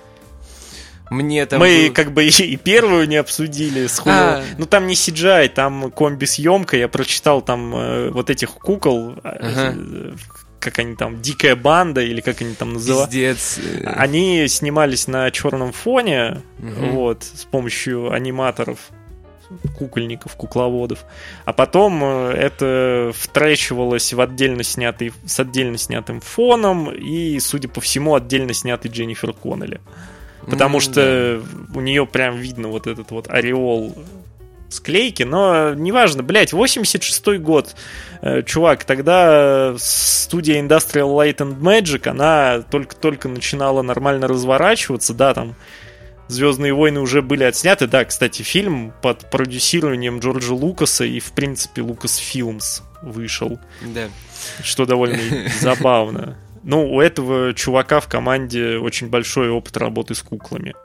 [1.10, 1.94] Мне там Мы был...
[1.94, 4.44] как бы и, первую не обсудили с а...
[4.58, 9.76] Ну там не CGI, там комби-съемка, я прочитал там э, вот этих кукол, э, ага.
[10.60, 13.10] Э, как они там, дикая банда, или как они там называют.
[13.10, 13.60] Пиздец.
[13.86, 16.86] Они снимались на черном фоне, угу.
[16.92, 18.92] вот, с помощью аниматоров
[19.78, 21.06] кукольников, кукловодов.
[21.46, 27.82] А потом э, это втрачивалось в отдельно снятый, с отдельно снятым фоном и, судя по
[27.82, 29.82] всему, отдельно снятый Дженнифер Коннелли.
[30.46, 31.78] Потому mm, что да.
[31.78, 33.96] у нее прям видно вот этот вот ореол
[34.70, 37.76] склейки, но неважно, блядь, 86-й год,
[38.22, 45.56] э, чувак, тогда студия Industrial Light and Magic, она только-только начинала нормально разворачиваться, да, там
[46.30, 47.88] Звездные войны уже были отсняты.
[47.88, 53.60] Да, кстати, фильм под продюсированием Джорджа Лукаса и, в принципе, Лукас Филмс вышел.
[53.82, 54.10] Да.
[54.64, 55.18] Что довольно
[55.60, 56.38] забавно.
[56.62, 60.76] Ну, у этого чувака в команде очень большой опыт работы с куклами.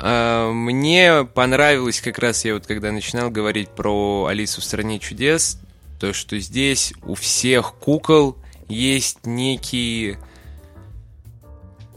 [0.00, 5.60] А, мне понравилось как раз, я вот когда начинал говорить про Алису в стране чудес,
[6.00, 8.36] то, что здесь у всех кукол
[8.68, 10.16] есть некий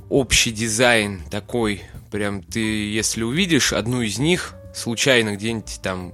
[0.10, 6.14] общий дизайн такой Прям ты, если увидишь одну из них, случайно где-нибудь там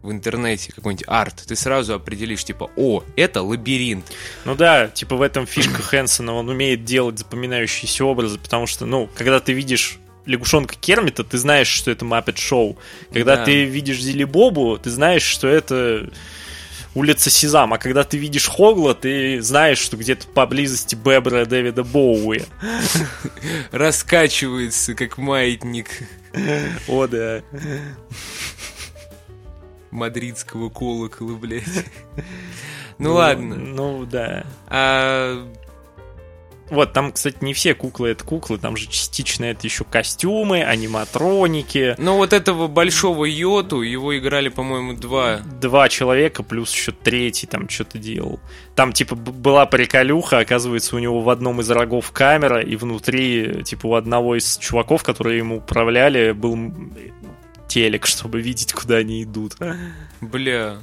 [0.00, 4.06] в интернете какой-нибудь арт, ты сразу определишь, типа, о, это лабиринт.
[4.46, 9.10] Ну да, типа в этом фишка Хэнсона, он умеет делать запоминающиеся образы, потому что, ну,
[9.14, 12.78] когда ты видишь лягушонка Кермита, ты знаешь, что это Маппет Шоу.
[13.12, 13.44] Когда да.
[13.44, 16.10] ты видишь Зили Бобу, ты знаешь, что это
[16.94, 22.42] улица Сезам, а когда ты видишь Хогла, ты знаешь, что где-то поблизости Бебра Дэвида Боуи.
[23.72, 25.88] Раскачивается, как маятник.
[26.88, 27.42] О, да.
[29.90, 31.64] Мадридского колокола, блядь.
[32.16, 32.22] Ну,
[32.98, 33.56] ну ладно.
[33.56, 34.44] Ну, да.
[34.66, 35.48] А
[36.70, 41.94] вот, там, кстати, не все куклы это куклы, там же частично это еще костюмы, аниматроники.
[41.98, 45.38] Ну, вот этого большого Йоту, его играли, по-моему, два.
[45.60, 48.40] Два человека, плюс еще третий там что-то делал.
[48.74, 53.86] Там, типа, была приколюха, оказывается, у него в одном из рогов камера, и внутри, типа,
[53.86, 56.56] у одного из чуваков, которые ему управляли, был
[57.68, 59.54] телек, чтобы видеть, куда они идут.
[60.20, 60.78] Бля,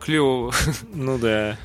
[0.00, 0.52] клево.
[0.94, 1.58] Ну да.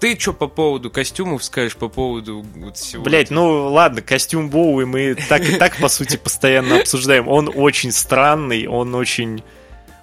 [0.00, 3.02] Ты что по поводу костюмов скажешь, по поводу вот всего?
[3.02, 7.28] Блять, ну ладно, костюм Боуи мы так и так, по сути, постоянно обсуждаем.
[7.28, 9.42] Он очень странный, он очень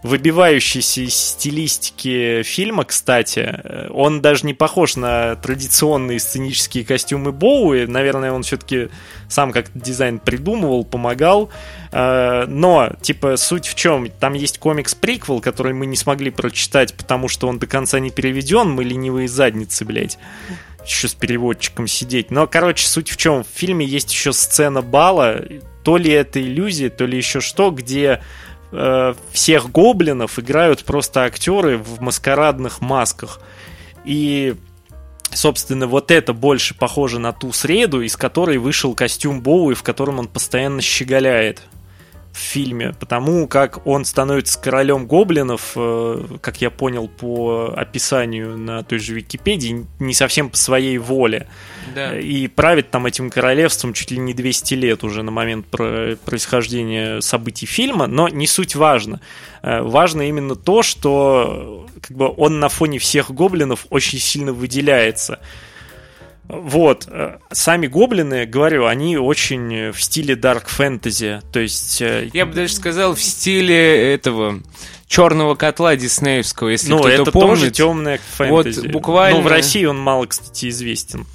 [0.05, 3.89] выбивающийся из стилистики фильма, кстати.
[3.89, 7.87] Он даже не похож на традиционные сценические костюмы Боуи.
[7.87, 8.89] Наверное, он все-таки
[9.27, 11.49] сам как дизайн придумывал, помогал.
[11.91, 14.07] Э, но, типа, суть в чем?
[14.19, 18.69] Там есть комикс-приквел, который мы не смогли прочитать, потому что он до конца не переведен.
[18.69, 20.19] Мы ленивые задницы, блядь
[20.85, 22.29] еще с переводчиком сидеть.
[22.29, 23.43] Но, короче, суть в чем?
[23.43, 25.41] В фильме есть еще сцена бала,
[25.83, 28.21] то ли это иллюзия, то ли еще что, где
[28.75, 33.39] э, всех гоблинов играют просто актеры в маскарадных масках.
[34.03, 34.55] И
[35.31, 40.19] собственно, вот это больше похоже на ту среду, из которой вышел костюм Боуи, в котором
[40.19, 41.61] он постоянно щеголяет
[42.35, 48.83] в фильме, потому как он становится королем гоблинов, э, как я понял по описанию на
[48.83, 51.47] той же Википедии, не совсем по своей воле.
[51.95, 52.19] Да.
[52.19, 57.65] И правит там этим королевством чуть ли не 200 лет уже на момент происхождения событий
[57.65, 59.21] фильма, но не суть важно.
[59.61, 65.39] Э, важно именно то, что как бы он на фоне всех гоблинов очень сильно выделяется.
[66.47, 67.07] Вот.
[67.09, 71.41] Э, сами гоблины, говорю, они очень в стиле дарк фэнтези.
[71.51, 72.01] То есть...
[72.01, 74.61] Э, Я бы даже сказал, в стиле этого
[75.07, 77.49] черного котла диснеевского, если ну, кто-то это помнит.
[77.49, 78.81] тоже темная фэнтези.
[78.81, 79.39] Вот буквально...
[79.39, 81.25] Ну, в России он мало, кстати, известен.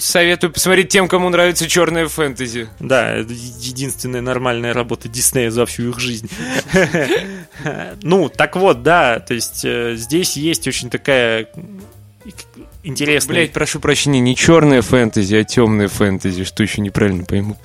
[0.00, 2.68] Советую посмотреть тем, кому нравится черная фэнтези.
[2.78, 6.30] Да, это единственная нормальная работа Диснея за всю их жизнь.
[8.02, 11.46] Ну, так вот, да, то есть э, здесь есть очень такая
[12.82, 13.34] интересные...
[13.34, 17.56] Блять, прошу прощения, не черная фэнтези, а темная фэнтези, что еще неправильно пойму.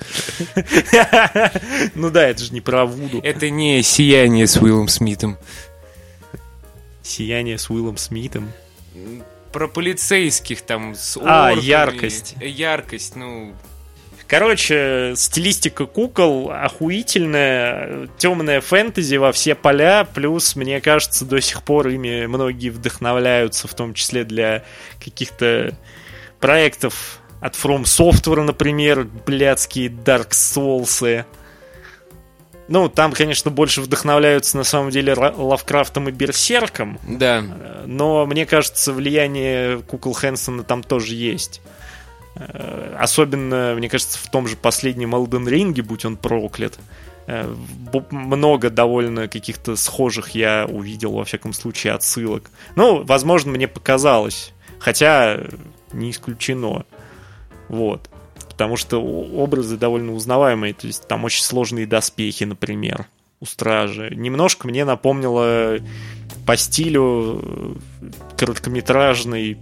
[1.94, 3.20] Ну да, это же не про Вуду.
[3.22, 5.38] Это не «Сияние» с Уиллом Смитом.
[7.02, 8.52] «Сияние» с Уиллом Смитом.
[9.52, 12.34] Про полицейских там с А, яркость.
[12.40, 13.54] Яркость, ну...
[14.28, 21.88] Короче, стилистика кукол охуительная, темная фэнтези во все поля, плюс, мне кажется, до сих пор
[21.88, 24.64] ими многие вдохновляются, в том числе для
[25.02, 25.76] каких-то
[26.40, 31.24] проектов от From Software, например, блядские Dark Souls.
[32.68, 37.44] Ну, там, конечно, больше вдохновляются на самом деле Ра- Лавкрафтом и Берсерком, Да.
[37.86, 41.60] но мне кажется, влияние кукол Хэнсона там тоже есть.
[42.36, 46.78] Э, Особенно, мне кажется, в том же последнем Elden Ring, будь он проклят.
[47.26, 47.52] Э,
[48.10, 52.50] Много довольно каких-то схожих я увидел, во всяком случае, отсылок.
[52.74, 54.52] Ну, возможно, мне показалось.
[54.78, 55.40] Хотя
[55.92, 56.84] не исключено.
[57.68, 58.08] Вот.
[58.48, 60.74] Потому что образы довольно узнаваемые.
[60.74, 63.06] То есть там очень сложные доспехи, например,
[63.40, 64.12] у стражи.
[64.14, 65.78] Немножко мне напомнило
[66.46, 67.74] по стилю э,
[68.36, 69.58] короткометражный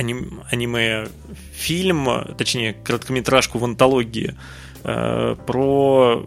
[0.00, 4.34] аниме-фильм, точнее, короткометражку в антологии
[4.84, 6.26] э, про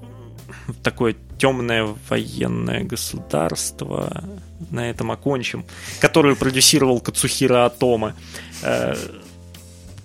[0.83, 4.23] такое темное военное государство.
[4.71, 5.65] На этом окончим.
[5.99, 8.15] Которую продюсировал Кацухира Атома.
[8.61, 8.95] Э,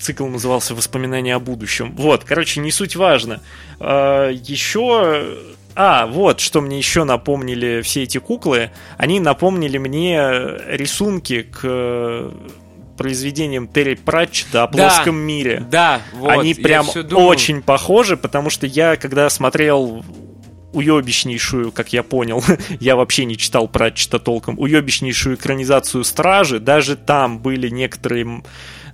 [0.00, 1.94] Цикл назывался «Воспоминания о будущем».
[1.96, 3.40] Вот, короче, не суть важно.
[3.78, 5.38] Э, Еще...
[5.80, 8.72] А, вот, что мне еще напомнили все эти куклы.
[8.96, 10.18] Они напомнили мне
[10.66, 12.32] рисунки к
[12.98, 14.72] произведениям Терри Пратчета о Да.
[14.72, 15.64] плоском мире.
[15.70, 16.28] Да, вот.
[16.30, 20.04] Они прям очень похожи, потому что я, когда смотрел
[20.72, 22.42] уебищнейшую, как я понял,
[22.80, 28.42] я вообще не читал Пратчета толком, уебищнейшую экранизацию Стражи, даже там были некоторые,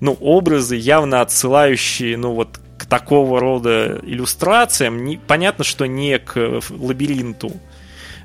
[0.00, 5.04] ну, образы, явно отсылающие, ну, вот к такого рода иллюстрациям.
[5.04, 7.52] Не- понятно, что не к э, лабиринту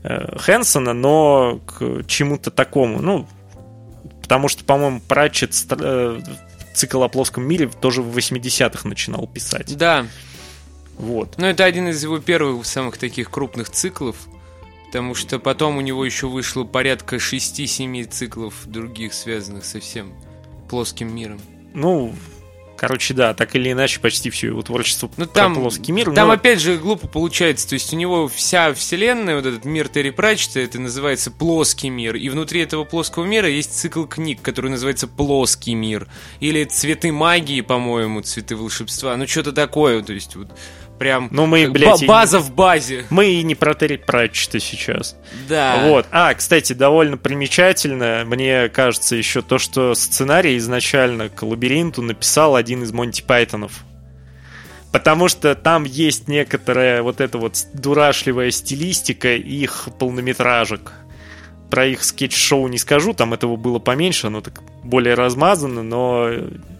[0.04, 3.28] э, Хэнсона, но к чему-то такому, ну,
[4.30, 6.22] потому что, по-моему, Пратчет э,
[6.76, 9.76] цикл о плоском мире тоже в 80-х начинал писать.
[9.76, 10.06] Да,
[11.00, 11.34] Вот.
[11.40, 14.16] ну это один из его первых самых таких крупных циклов.
[14.86, 20.14] Потому что потом у него еще вышло порядка 6-7 циклов других, связанных со всем
[20.70, 21.42] плоским миром.
[21.74, 22.14] Ну,
[22.80, 26.12] короче, да, так или иначе, почти все его творчество Ну про там, плоский мир.
[26.14, 27.68] там но- опять же глупо получается.
[27.70, 32.16] То есть у него вся вселенная, вот этот мир Терри Пратчета, это называется плоский мир.
[32.16, 36.08] И внутри этого плоского мира есть цикл книг, который называется плоский мир.
[36.40, 39.16] Или цветы магии, по-моему, цветы волшебства.
[39.18, 40.02] Ну что-то такое.
[40.02, 40.50] То есть вот
[41.00, 43.06] прям Ну, мы, блядь, база в базе.
[43.10, 45.16] Мы и не про Терри Пратчета сейчас.
[45.48, 45.86] Да.
[45.86, 46.06] Вот.
[46.12, 52.84] А, кстати, довольно примечательно, мне кажется, еще то, что сценарий изначально к лабиринту написал один
[52.84, 53.84] из Монти Пайтонов.
[54.92, 60.94] Потому что там есть некоторая вот эта вот дурашливая стилистика их полнометражек.
[61.70, 66.32] Про их скетч-шоу не скажу, там этого было поменьше, оно так более размазано, но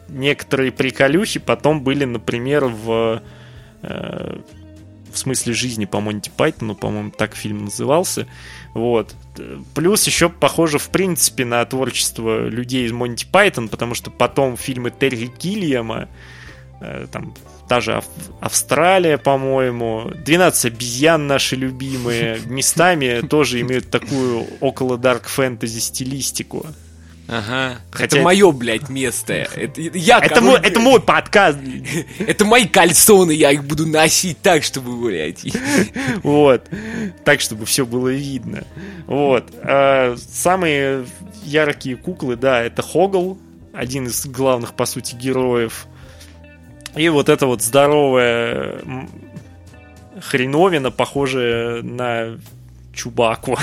[0.08, 3.22] некоторые приколюхи потом были, например, в
[3.82, 4.40] э,
[5.12, 8.28] в смысле жизни по Монти Пайтону, по-моему, так фильм назывался.
[8.74, 9.16] Вот.
[9.74, 14.92] Плюс еще похоже, в принципе, на творчество людей из Монти Пайтон, потому что потом фильмы
[14.92, 16.08] Терри Гиллиама,
[16.82, 17.34] э, там,
[17.68, 18.06] та же Ав-
[18.40, 26.66] Австралия, по-моему, 12 обезьян наши любимые, местами тоже имеют такую около дарк фэнтези стилистику.
[27.32, 27.78] Ага.
[27.92, 29.34] Хотя- Это мое, блядь, место.
[29.34, 30.72] Это, я Это король, мой, блядь.
[30.72, 31.60] это мой подкаст.
[32.20, 35.44] Это мои кальсоны, я их буду носить так, чтобы, блядь.
[36.24, 36.68] Вот.
[37.24, 38.64] Так, чтобы все было видно.
[39.06, 39.46] Вот.
[39.62, 41.06] А самые
[41.44, 43.38] яркие куклы, да, это Хогл,
[43.74, 45.86] один из главных, по сути, героев.
[46.96, 48.82] И вот эта вот здоровая
[50.22, 52.40] хреновина, похожая на
[53.00, 53.58] Чубаку.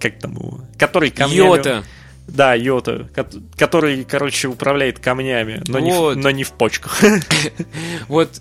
[0.00, 0.60] Как там его?
[0.78, 1.36] Который камнями...
[1.38, 1.84] Йота.
[2.28, 3.08] Да, Йота.
[3.14, 6.16] ко- Который, короче, управляет камнями, но, не, в, Вот.
[6.16, 7.00] но не в почках.
[8.08, 8.40] Вот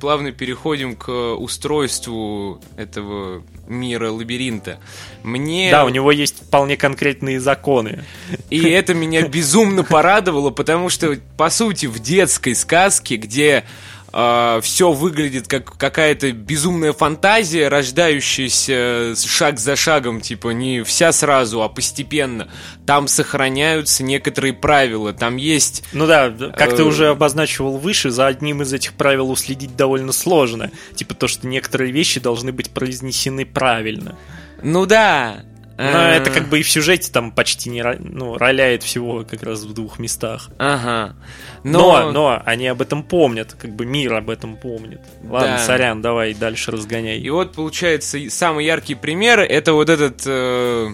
[0.00, 4.80] плавно переходим к устройству этого мира лабиринта.
[5.22, 8.04] Мне Да, у него есть вполне конкретные законы.
[8.50, 13.64] и это меня безумно порадовало, потому что по сути в детской сказке, где
[14.10, 21.68] все выглядит как какая-то безумная фантазия, рождающаяся шаг за шагом, типа не вся сразу, а
[21.68, 22.48] постепенно.
[22.86, 28.26] Там сохраняются некоторые правила, там есть Ну да, как ты Э, уже обозначивал выше, за
[28.26, 30.70] одним из этих правил уследить довольно сложно.
[30.94, 34.16] Типа то, что некоторые вещи должны быть произнесены правильно.
[34.62, 35.44] Ну да,
[35.80, 39.62] Но это как бы и в сюжете там почти не ну, роляет всего как раз
[39.62, 40.50] в двух местах.
[40.58, 41.16] Ага.
[41.64, 42.02] Но...
[42.02, 45.00] но, но они об этом помнят, как бы мир об этом помнит.
[45.24, 45.58] Ладно, да.
[45.58, 47.18] сорян, давай дальше разгоняй.
[47.18, 50.90] И вот получается самый яркий пример это вот этот э,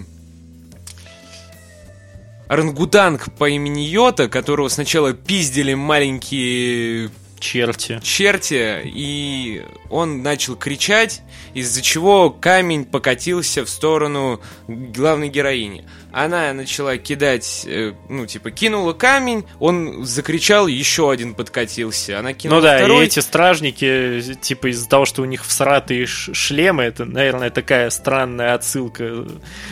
[2.47, 7.09] орангутанг по имени Йота, которого сначала пиздили маленькие
[7.39, 7.99] черти.
[8.03, 11.21] Черти, и он начал кричать,
[11.53, 15.85] из-за чего камень покатился в сторону главной героини
[16.23, 22.19] она начала кидать, э, ну, типа, кинула камень, он закричал, еще один подкатился.
[22.19, 23.03] Она кинула Ну да, второй.
[23.03, 28.53] и эти стражники, типа, из-за того, что у них всратые шлемы, это, наверное, такая странная
[28.53, 29.27] отсылка,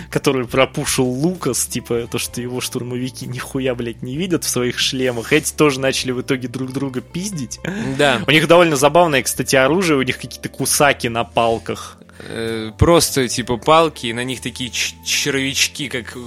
[0.10, 5.34] которую пропушил Лукас, типа, то, что его штурмовики нихуя, блядь, не видят в своих шлемах.
[5.34, 7.60] Эти тоже начали в итоге друг друга пиздить.
[7.98, 8.22] Да.
[8.28, 11.98] У них довольно забавное, кстати, оружие, у них какие-то кусаки на палках.
[12.20, 16.18] Э, просто типа палки, и на них такие червячки, как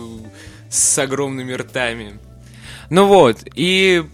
[0.71, 2.19] с огромными ртами.
[2.91, 4.05] Ну вот, и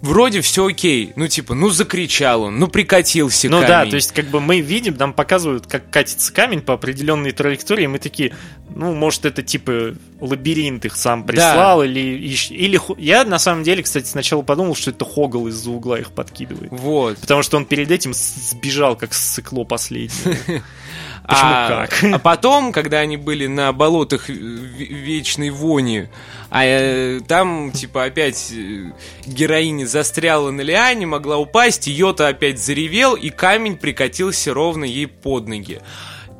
[0.00, 1.12] вроде все окей.
[1.16, 3.66] Ну, типа, ну закричал он, ну прикатился ну, камень.
[3.66, 7.32] Ну да, то есть, как бы мы видим, нам показывают, как катится камень по определенной
[7.32, 8.34] траектории, и мы такие,
[8.74, 11.86] ну, может, это типа лабиринт их сам прислал, да.
[11.86, 12.80] или, или...
[12.98, 16.70] Я, на самом деле, кстати, сначала подумал, что это Хогл из-за угла их подкидывает.
[16.70, 17.18] Вот.
[17.18, 20.62] Потому что он перед этим сбежал, как сыкло последнее.
[21.26, 22.04] Почему а, как?
[22.14, 26.08] А потом, когда они были на болотах вечной вони,
[26.50, 28.92] а э, там, типа, опять э,
[29.26, 35.48] героиня застряла на лиане, могла упасть, Йота опять заревел, и камень прикатился ровно ей под
[35.48, 35.80] ноги.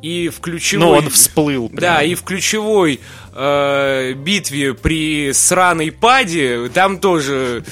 [0.06, 0.86] И в ключевой...
[0.86, 1.68] Но он всплыл.
[1.68, 1.80] Прям.
[1.80, 3.00] Да, и в ключевой
[3.34, 7.64] э, битве при сраной паде, там тоже...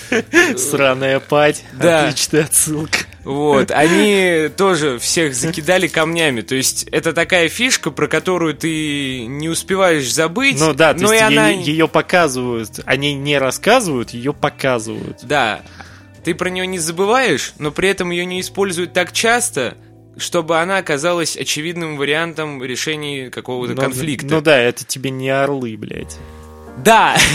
[0.57, 1.62] Сраная падь.
[1.74, 2.09] Да.
[2.09, 2.99] Отличная отсылка.
[3.22, 6.41] Вот, они тоже всех закидали камнями.
[6.41, 10.59] То есть это такая фишка, про которую ты не успеваешь забыть.
[10.59, 11.51] Ну да, то но есть и она...
[11.51, 12.80] ее показывают.
[12.85, 15.20] Они не рассказывают, ее показывают.
[15.22, 15.62] Да.
[16.24, 19.76] Ты про нее не забываешь, но при этом ее не используют так часто,
[20.16, 24.26] чтобы она оказалась очевидным вариантом решения какого-то ну, конфликта.
[24.26, 26.18] Ну да, это тебе не орлы, блядь.
[26.78, 27.16] Да!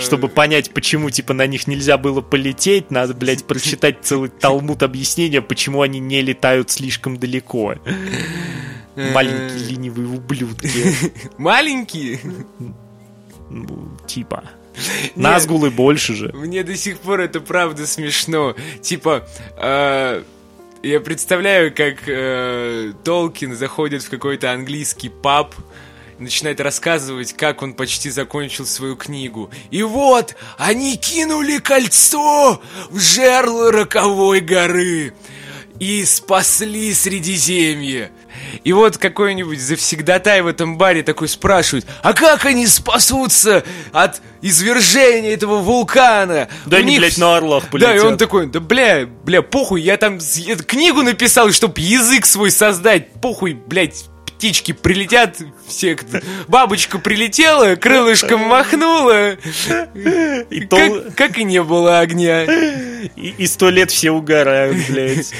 [0.00, 5.42] Чтобы понять, почему, типа, на них нельзя было полететь, надо, блядь, прочитать целый талмуд объяснения,
[5.42, 7.74] почему они не летают слишком далеко.
[8.96, 10.94] Маленькие ленивые ублюдки.
[11.38, 12.20] Маленькие?
[13.50, 14.44] Ну, типа.
[15.14, 16.30] Назгулы больше же.
[16.32, 18.54] Мне до сих пор это правда смешно.
[18.82, 20.22] Типа, э,
[20.82, 25.54] я представляю, как э, Толкин заходит в какой-то английский паб,
[26.18, 29.50] начинает рассказывать, как он почти закончил свою книгу.
[29.70, 32.60] И вот, они кинули кольцо
[32.90, 35.12] в жерло роковой горы
[35.80, 38.10] и спасли Средиземье.
[38.62, 45.34] И вот какой-нибудь завсегдатай в этом баре такой спрашивает, а как они спасутся от извержения
[45.34, 46.48] этого вулкана?
[46.66, 47.00] Да они, них...
[47.00, 47.90] блядь, на орлах полетят.
[47.90, 50.18] Да, и он такой, да бля, бля, похуй, я там
[50.66, 54.04] книгу написал, чтобы язык свой создать, похуй, блядь,
[54.44, 55.96] птички прилетят, все,
[56.48, 59.38] бабочка прилетела, крылышком махнула,
[60.50, 61.04] и как, то...
[61.16, 62.44] как и не было огня.
[63.16, 65.32] И сто лет все угорают, блядь.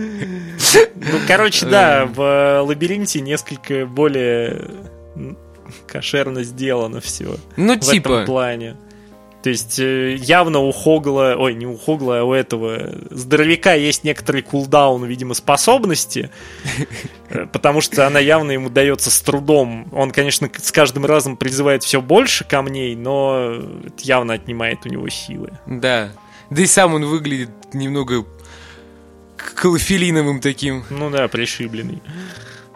[0.00, 4.70] Ну, короче, да, в лабиринте несколько более
[5.86, 7.36] кошерно сделано все.
[7.56, 8.08] Ну, в типа.
[8.08, 8.76] В этом плане.
[9.42, 14.02] То есть э, явно у Хогла, ой, не у Хогла, а у этого здоровяка есть
[14.02, 16.30] некоторый кулдаун, видимо, способности,
[17.30, 19.88] э, потому что она явно ему дается с трудом.
[19.92, 23.54] Он, конечно, с каждым разом призывает все больше камней, но
[23.86, 25.52] это явно отнимает у него силы.
[25.66, 26.10] Да.
[26.50, 28.24] Да и сам он выглядит немного
[29.54, 30.84] клофелиновым таким.
[30.90, 32.02] Ну да, пришибленный.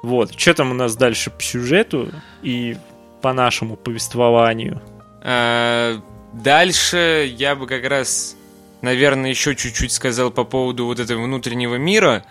[0.03, 0.39] Вот.
[0.39, 2.11] Что там у нас дальше по сюжету
[2.43, 2.77] и
[3.21, 4.81] по нашему повествованию?
[5.23, 6.01] А,
[6.33, 8.37] Дальше я бы как раз,
[8.81, 12.25] наверное, еще чуть-чуть сказал по поводу вот этого внутреннего мира.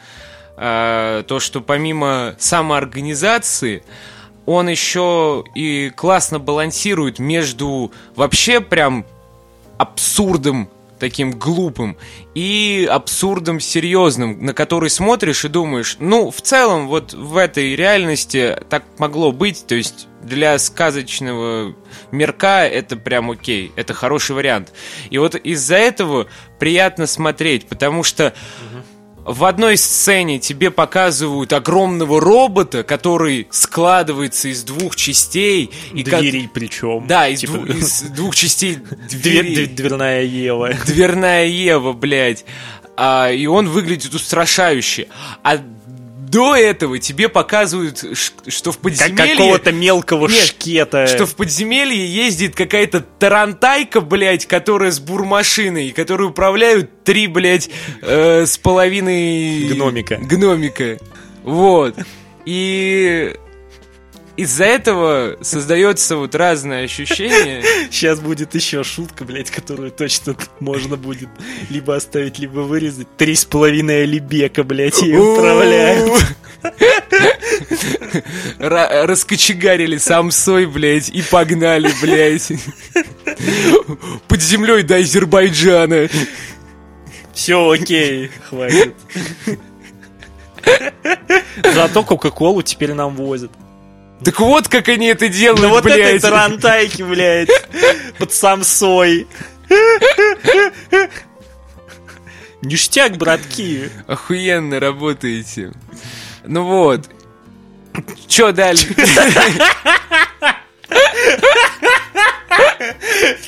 [0.58, 3.84] А, то, что помимо самоорганизации,
[4.46, 9.06] он еще и классно балансирует между вообще прям
[9.78, 10.70] абсурдом
[11.02, 11.98] таким глупым
[12.36, 18.56] и абсурдом серьезным, на который смотришь и думаешь, ну, в целом, вот в этой реальности
[18.70, 21.76] так могло быть, то есть для сказочного
[22.12, 24.74] мерка это прям окей, это хороший вариант.
[25.10, 26.28] И вот из-за этого
[26.60, 28.84] приятно смотреть, потому что угу
[29.26, 35.72] в одной сцене тебе показывают огромного робота, который складывается из двух частей.
[35.94, 36.54] И дверей как...
[36.54, 37.06] причем.
[37.08, 37.54] Да, из, типа...
[37.54, 37.66] дву...
[37.66, 38.78] из двух частей
[39.10, 39.68] дверей.
[39.68, 40.74] Дверная Ева.
[40.86, 42.46] Дверная Ева, блядь.
[42.98, 45.08] А, и он выглядит устрашающе.
[45.44, 45.58] А
[46.32, 48.04] до этого тебе показывают,
[48.48, 49.36] что в Как подземелье...
[49.36, 51.06] какого-то мелкого Нет, шкета.
[51.06, 57.70] Что в подземелье ездит какая-то тарантайка, блядь, которая с бурмашиной, которую управляют три, блядь,
[58.02, 59.68] э, с половиной...
[59.68, 60.18] Гномика.
[60.18, 60.98] Гномика.
[61.44, 61.96] Вот.
[62.46, 63.36] И
[64.38, 67.64] из-за этого создается вот разное ощущение.
[67.92, 71.30] Сейчас будет еще шутка, блядь, которую точно можно будет
[71.70, 73.08] либо оставить, либо вырезать.
[73.18, 76.12] Три с половиной алибека, блядь, и управляют.
[78.60, 82.52] Ра- Раскочегарили самсой, блядь, и погнали, блядь.
[84.28, 86.10] Под землей до Азербайджана.
[87.34, 88.94] Все, окей, хватит.
[91.74, 93.52] Зато Кока-Колу теперь нам возят.
[94.24, 96.22] Так вот, как они это делают, Ну вот этой блядь.
[96.22, 97.50] тарантайки, блядь,
[98.20, 99.28] под самсой.
[102.62, 103.90] Ништяк, братки.
[104.08, 105.72] Охуенно работаете.
[106.46, 107.10] Ну вот.
[108.28, 108.94] Чё дальше?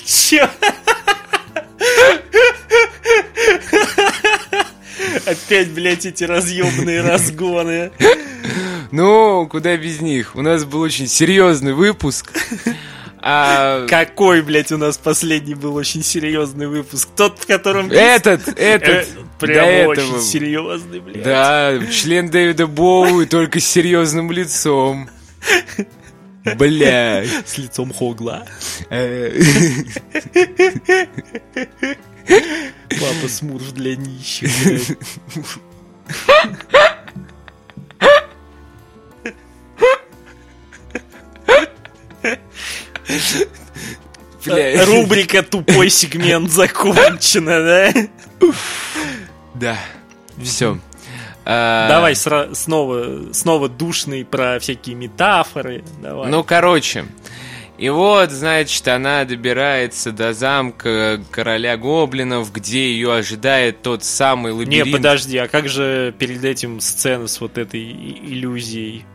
[0.05, 0.49] Чё?
[5.26, 7.91] Опять, блядь, эти разъемные разгоны.
[8.91, 10.36] Ну, куда без них.
[10.36, 12.32] У нас был очень серьезный выпуск.
[13.26, 17.07] А Какой, блядь, у нас последний был очень серьезный выпуск?
[17.16, 17.89] Тот, в котором...
[17.89, 19.07] этот, Э, этот,
[19.39, 19.89] до Прям этого.
[19.91, 21.24] очень серьезный, блядь.
[21.24, 25.09] Да, член Дэвида Боуи, только с серьезным лицом.
[26.57, 27.24] Бля.
[27.45, 28.45] С лицом Хогла.
[32.28, 34.51] Папа Смурф для нищих.
[44.45, 44.86] Бля.
[44.86, 47.93] Рубрика «Тупой сегмент» закончена, да?
[49.55, 49.78] Да.
[50.41, 50.80] Все.
[51.45, 55.84] А, Давай сра- снова, снова душный про всякие метафоры.
[56.01, 56.30] Давай.
[56.30, 57.05] Ну, короче.
[57.78, 64.59] И вот, значит, она добирается до замка короля гоблинов, где ее ожидает тот самый Не,
[64.59, 64.91] лабиринт.
[64.91, 69.05] подожди, а как же перед этим сцена с вот этой иллюзией?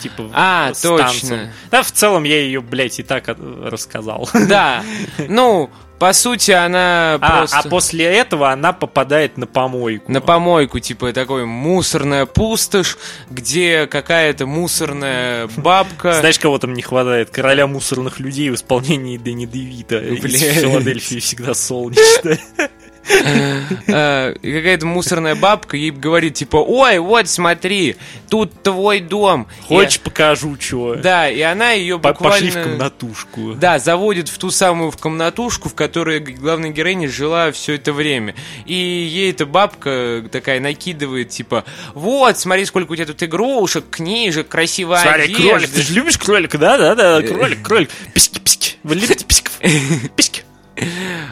[0.00, 1.52] Типа, А, с точно.
[1.70, 3.24] Да, в целом я ее, блядь, и так
[3.62, 4.28] рассказал.
[4.48, 4.82] Да.
[5.28, 7.58] Ну, по сути, она А, просто...
[7.58, 10.12] а после этого она попадает на помойку.
[10.12, 12.98] На помойку, типа, такой мусорная пустошь,
[13.30, 16.20] где какая-то мусорная бабка...
[16.20, 17.30] Знаешь, кого там не хватает?
[17.30, 19.98] Короля мусорных людей в исполнении Дэнни Девита.
[19.98, 20.60] Из.
[20.60, 22.38] Филадельфии всегда солнечно.
[23.08, 27.96] э, какая-то мусорная бабка ей говорит, типа, ой, вот смотри,
[28.28, 29.46] тут твой дом.
[29.66, 30.56] Хочешь, покажу?
[30.56, 32.46] И- да, и она ее буквально...
[32.46, 33.54] Пошли в комнатушку.
[33.54, 38.34] Да, заводит в ту самую в комнатушку, в которой главная героиня жила все это время.
[38.64, 44.48] И ей эта бабка такая накидывает, типа, вот, смотри, сколько у тебя тут игрушек, книжек,
[44.48, 45.48] красивая Смотри, одежда.
[45.48, 46.78] кролик, ты же любишь кролика, да?
[46.78, 47.90] Да, да, кролик, кролик.
[48.14, 48.74] Письки, письки.
[48.82, 49.52] Вы любите письков?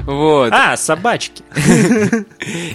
[0.04, 0.52] Вот.
[0.52, 1.42] А, собачки.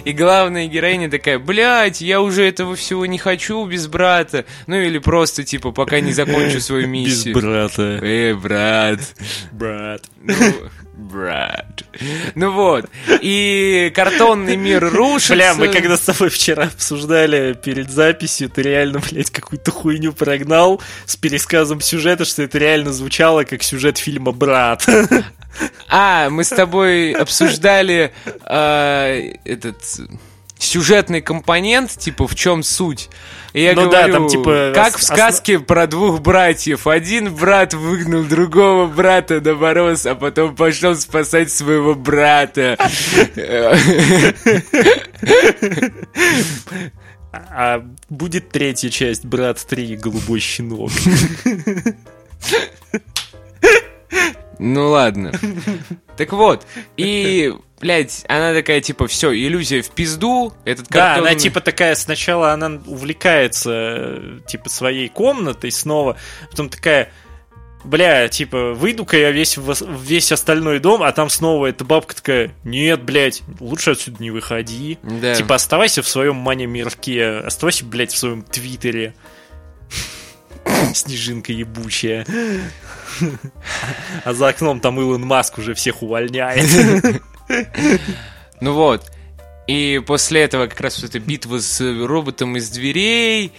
[0.04, 4.44] И главная героиня такая, блядь, я уже этого всего не хочу без брата.
[4.66, 7.34] Ну или просто, типа, пока не закончу свою Без миссию.
[7.34, 7.98] брата.
[8.02, 9.00] Э, брат.
[9.52, 10.02] Брат.
[11.00, 11.82] Брат.
[12.34, 12.86] Ну вот.
[13.22, 15.34] И картонный мир рушится.
[15.34, 20.80] Бля, мы когда с тобой вчера обсуждали перед записью, ты реально, блядь, какую-то хуйню прогнал
[21.06, 24.86] с пересказом сюжета, что это реально звучало как сюжет фильма «Брат».
[25.88, 28.12] А, мы с тобой обсуждали
[28.46, 29.82] э, этот
[30.62, 33.08] сюжетный компонент, типа, в чем суть.
[33.52, 36.86] И я Ну да, говорю, там, типа, как в сказке про двух братьев.
[36.86, 42.76] Один брат выгнал другого брата на мороз, а потом пошел спасать своего брата.
[47.32, 49.96] А будет третья часть «Брат 3.
[49.96, 50.90] Голубой щенок».
[54.58, 55.32] Ну ладно.
[56.20, 56.66] Так вот,
[56.98, 57.50] и,
[57.80, 62.52] блядь, она такая, типа, все, иллюзия в пизду, этот Да, картонный- она типа такая, сначала
[62.52, 66.18] она увлекается типа своей комнатой снова,
[66.50, 67.10] потом такая,
[67.84, 73.02] бля, типа, выйду-ка я весь весь остальной дом, а там снова эта бабка такая, нет,
[73.02, 74.98] блядь, лучше отсюда не выходи.
[75.02, 75.34] Да.
[75.34, 79.14] Типа, оставайся в своем мане-мирке, оставайся, блядь, в своем твиттере.
[80.94, 82.26] Снежинка ебучая.
[84.24, 86.68] А за окном там Илон Маск уже всех увольняет.
[88.62, 89.10] Ну вот.
[89.66, 93.52] И после этого как раз вот эта битва с роботом из дверей.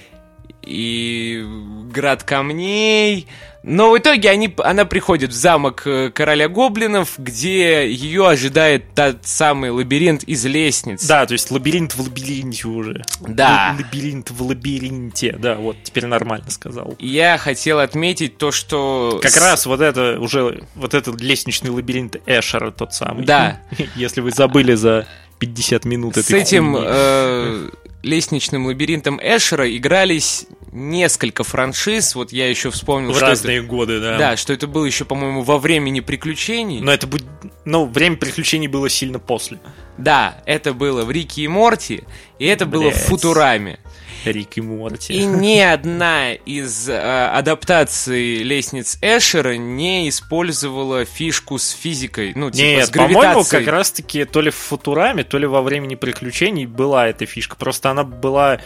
[0.62, 1.44] и
[1.92, 3.28] град камней.
[3.64, 9.20] Но в итоге они, она приходит в замок э, короля гоблинов, где ее ожидает тот
[9.24, 11.06] самый лабиринт из лестниц.
[11.06, 13.04] Да, то есть лабиринт в лабиринте уже.
[13.20, 13.76] Да.
[13.78, 15.36] Лабиринт в лабиринте.
[15.38, 16.96] Да, вот, теперь нормально сказал.
[17.00, 19.20] Я хотел отметить то, что...
[19.22, 23.26] Как раз вот это уже, вот этот лестничный лабиринт Эшера тот самый.
[23.26, 23.62] Да.
[23.96, 25.08] Если вы забыли за
[25.42, 27.70] 50 минут этой С этим э,
[28.04, 32.16] лестничным лабиринтом Эшера игрались несколько франшиз.
[32.16, 33.68] Вот я еще вспомнил, в что разные это...
[33.68, 34.18] годы, да.
[34.18, 36.80] Да, что это было еще, по-моему, во времени приключений.
[36.80, 37.26] Но это будет...
[37.66, 39.60] Ну, время приключений было сильно после.
[39.98, 42.04] Да, это было в Рике и Морти,
[42.40, 42.96] и это было в.
[42.96, 43.80] Футураме.
[44.26, 45.14] Рик и Морти.
[45.14, 46.96] И ни одна из э,
[47.28, 54.26] адаптаций лестниц Эшера не использовала фишку с физикой, ну, типа Нет, с по-моему, как раз-таки
[54.26, 57.56] то ли в Футураме, то ли во времени приключений была эта фишка.
[57.56, 58.60] Просто она была...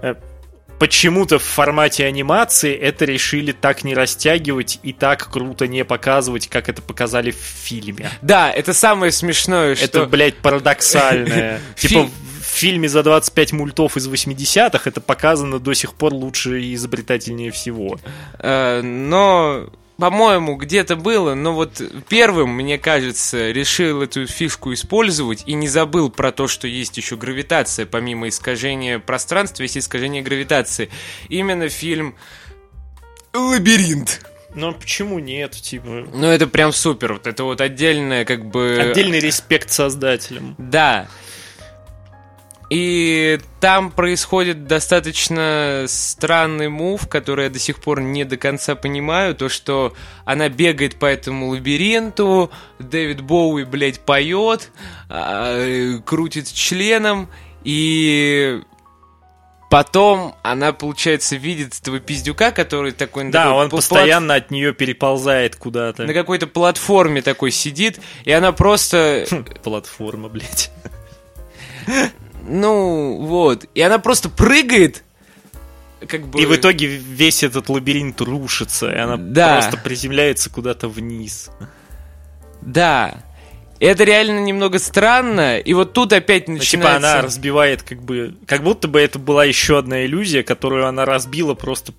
[0.00, 0.14] э,
[0.78, 6.68] Почему-то в формате анимации это решили так не растягивать и так круто не показывать, как
[6.68, 8.10] это показали в фильме.
[8.20, 9.84] Да, это самое смешное, что...
[9.84, 11.60] Это, блядь, парадоксальное.
[11.76, 12.10] Типа
[12.52, 17.50] в фильме за 25 мультов из 80-х это показано до сих пор лучше и изобретательнее
[17.50, 17.98] всего.
[18.38, 21.80] Э, но, по-моему, где-то было, но вот
[22.10, 27.16] первым, мне кажется, решил эту фишку использовать и не забыл про то, что есть еще
[27.16, 30.90] гравитация, помимо искажения пространства, есть искажение гравитации.
[31.30, 32.16] Именно фильм
[33.32, 34.26] «Лабиринт».
[34.54, 36.06] Но почему нет, типа...
[36.12, 38.78] Ну, это прям супер, вот это вот отдельное, как бы...
[38.78, 40.54] Отдельный респект создателям.
[40.58, 41.08] Да.
[42.72, 49.34] И там происходит достаточно странный мув, который я до сих пор не до конца понимаю.
[49.34, 49.92] То, что
[50.24, 54.70] она бегает по этому лабиринту, Дэвид Боуи, блядь, поет,
[55.10, 57.28] а, крутит членом,
[57.62, 58.62] и
[59.68, 63.30] потом она, получается, видит этого пиздюка, который такой...
[63.30, 66.04] Да, такой он пл- постоянно от нее переползает куда-то.
[66.04, 69.26] на какой-то платформе такой сидит, и она просто
[69.62, 70.70] Платформа, блядь.
[72.46, 73.66] Ну, вот.
[73.74, 75.04] И она просто прыгает,
[76.08, 76.40] как бы...
[76.42, 79.54] И в итоге весь этот лабиринт рушится, и она Да.
[79.60, 81.50] просто приземляется куда-то вниз.
[82.60, 83.22] Да.
[83.80, 85.58] Это реально немного странно.
[85.58, 86.98] И вот тут опять Ну, начинается...
[86.98, 88.34] Типа она разбивает как бы...
[88.46, 91.92] Как будто бы это была еще одна иллюзия, которую она разбила просто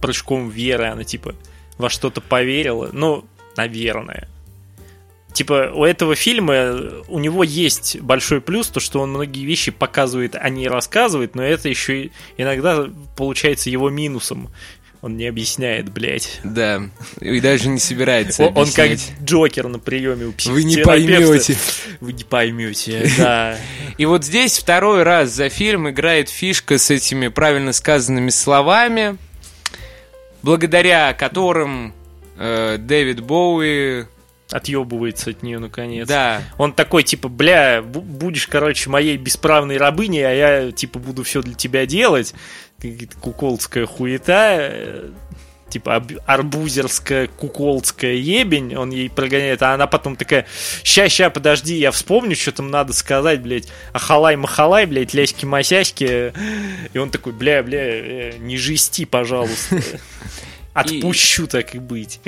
[0.00, 0.86] прыжком веры.
[0.86, 1.34] Она типа
[1.78, 2.90] во что-то поверила.
[2.92, 3.24] Ну,
[3.56, 4.28] наверное.
[5.36, 9.70] Типа, у этого фильма, э, у него есть большой плюс, то, что он многие вещи
[9.70, 12.08] показывает, а не рассказывает, но это еще
[12.38, 12.86] иногда
[13.18, 14.48] получается его минусом.
[15.02, 16.40] Он не объясняет, блядь.
[16.42, 16.80] Да.
[17.20, 18.92] И даже не собирается О- Он как.
[19.22, 20.86] Джокер на приеме у Вы не психотерапевта.
[20.86, 21.56] поймете.
[22.00, 23.58] Вы не поймете, да.
[23.98, 29.18] И вот здесь второй раз за фильм играет фишка с этими правильно сказанными словами,
[30.42, 31.92] благодаря которым
[32.38, 34.06] э, Дэвид Боуи...
[34.50, 36.06] Отъебывается от нее наконец.
[36.06, 41.24] Да, Он такой, типа, бля, бу- будешь, короче, моей бесправной рабыней, а я, типа, буду
[41.24, 42.32] все для тебя делать.
[42.80, 44.56] Какая-то куколдская хуета.
[44.60, 45.10] э,
[45.68, 50.46] Типа арбузерская, куколдская ебень, он ей прогоняет, а она потом такая,
[50.84, 56.32] ща, ща, подожди, я вспомню, что там надо сказать, блядь, ахалай-махалай, блядь, ляськи-масяськи,
[56.94, 59.82] и он такой, бля, бля, э, не жести, пожалуйста,
[60.72, 62.20] отпущу так и быть.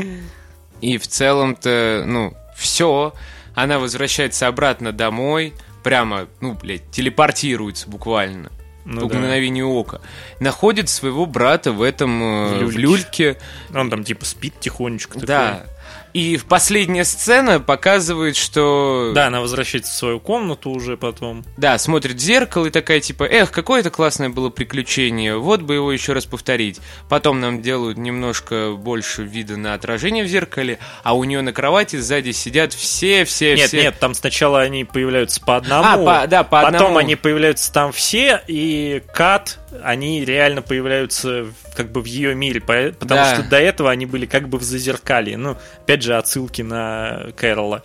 [0.81, 3.15] И в целом-то, ну, все.
[3.55, 5.55] Она возвращается обратно домой.
[5.83, 8.51] Прямо, ну, блядь, телепортируется буквально.
[8.85, 9.19] Ну по да.
[9.21, 10.01] мгновению ока.
[10.41, 12.79] Находит своего брата в этом э, В в люльке.
[12.79, 13.39] люльке.
[13.75, 15.15] Он там, типа, спит тихонечко.
[15.15, 15.27] такой.
[15.27, 15.67] Да.
[16.15, 19.13] И в последняя сцена показывает, что...
[19.15, 21.45] Да, она возвращается в свою комнату уже потом.
[21.57, 25.75] Да, смотрит в зеркало и такая типа, эх, какое это классное было приключение, вот бы
[25.75, 26.81] его еще раз повторить.
[27.09, 31.97] Потом нам делают немножко больше вида на отражение в зеркале, а у нее на кровати
[31.97, 33.83] сзади сидят все, все, Нет, все.
[33.83, 36.09] нет, там сначала они появляются по одному.
[36.09, 36.99] А, по- да, по Потом одному.
[36.99, 41.47] они появляются там все, и Кат, они реально появляются
[41.77, 43.35] как бы в ее мире, по- потому Да.
[43.35, 45.37] что до этого они были как бы в зазеркалье.
[45.37, 47.83] Ну, опять же, отсылки на Кэрола.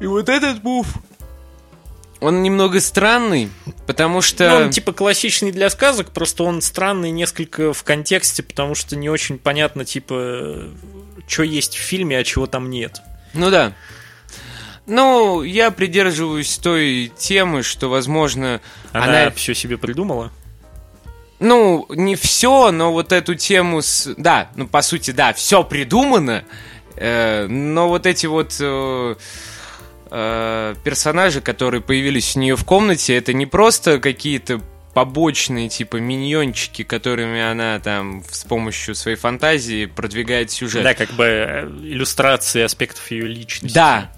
[0.00, 0.86] И вот этот мув,
[2.20, 3.50] он немного странный,
[3.86, 4.56] потому Ну, что...
[4.56, 9.38] он типа классичный для сказок, просто он странный несколько в контексте, потому что не очень
[9.38, 10.68] понятно, типа,
[11.28, 13.00] что есть в фильме, а чего там нет.
[13.34, 13.74] Ну да.
[14.90, 18.60] Ну, я придерживаюсь той темы, что, возможно,
[18.92, 20.32] Она, она все себе придумала.
[21.38, 24.12] Ну, не все, но вот эту тему с...
[24.16, 26.44] Да, ну, по сути, да, все придумано,
[26.96, 29.14] э, но вот эти вот э,
[30.10, 34.60] э, персонажи, которые появились у нее в комнате, это не просто какие-то
[34.92, 40.82] побочные, типа, миньончики, которыми она там с помощью своей фантазии продвигает сюжет.
[40.82, 43.74] Да, как бы э, иллюстрации аспектов ее личности.
[43.74, 44.10] Да.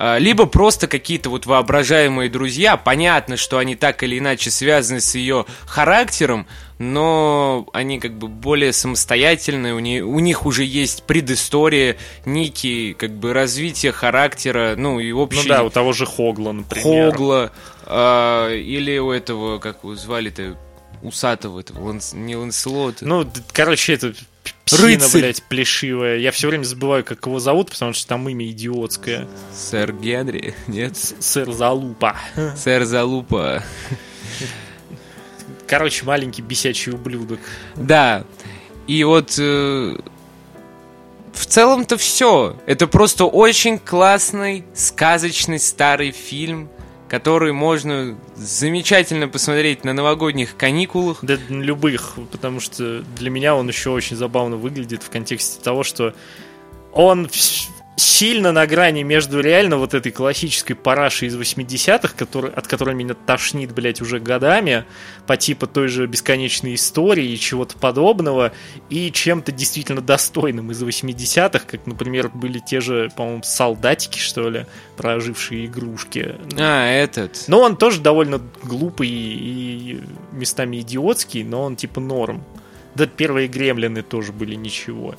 [0.00, 2.76] А, Либо просто какие-то вот воображаемые друзья.
[2.76, 6.46] Понятно, что они так или иначе связаны с ее характером,
[6.78, 13.10] но они как бы более самостоятельные, у, не- у них уже есть предыстория, некие как
[13.10, 17.10] бы развитие характера, ну и Ну общий да, у того же Хогла, например.
[17.10, 17.50] Хогла,
[17.84, 20.56] а, или у этого, как его звали-то,
[21.02, 23.04] усатого этого, Ланс- не Ланселота.
[23.04, 24.14] Ну, короче, это
[24.64, 25.20] псина, Рыцарь.
[25.22, 26.16] блядь, плешивая.
[26.18, 29.26] Я все время забываю, как его зовут, потому что там имя идиотское.
[29.54, 30.96] Сэр Генри, нет?
[30.96, 32.16] С- Сэр Залупа.
[32.56, 33.62] Сэр Залупа.
[35.66, 37.40] Короче, маленький бесячий ублюдок.
[37.76, 38.24] Да.
[38.86, 39.96] И вот э,
[41.34, 42.56] в целом-то все.
[42.66, 46.70] Это просто очень классный, сказочный старый фильм,
[47.08, 51.18] который можно замечательно посмотреть на новогодних каникулах.
[51.22, 56.14] Да любых, потому что для меня он еще очень забавно выглядит в контексте того, что
[56.92, 57.28] он
[57.98, 63.14] сильно на грани между реально вот этой классической парашей из 80-х, который, от которой меня
[63.14, 64.84] тошнит, блядь, уже годами,
[65.26, 68.52] по типу той же бесконечной истории и чего-то подобного,
[68.88, 74.66] и чем-то действительно достойным из 80-х, как, например, были те же, по-моему, солдатики, что ли,
[74.96, 76.36] про ожившие игрушки.
[76.56, 77.44] А, этот.
[77.48, 80.00] Но он тоже довольно глупый и
[80.32, 82.44] местами идиотский, но он типа норм.
[82.94, 85.14] Да первые гремлины тоже были ничего.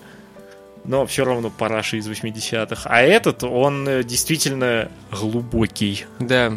[0.86, 2.82] Но все равно параши из 80-х.
[2.86, 6.06] А этот, он э, действительно глубокий.
[6.20, 6.54] Да.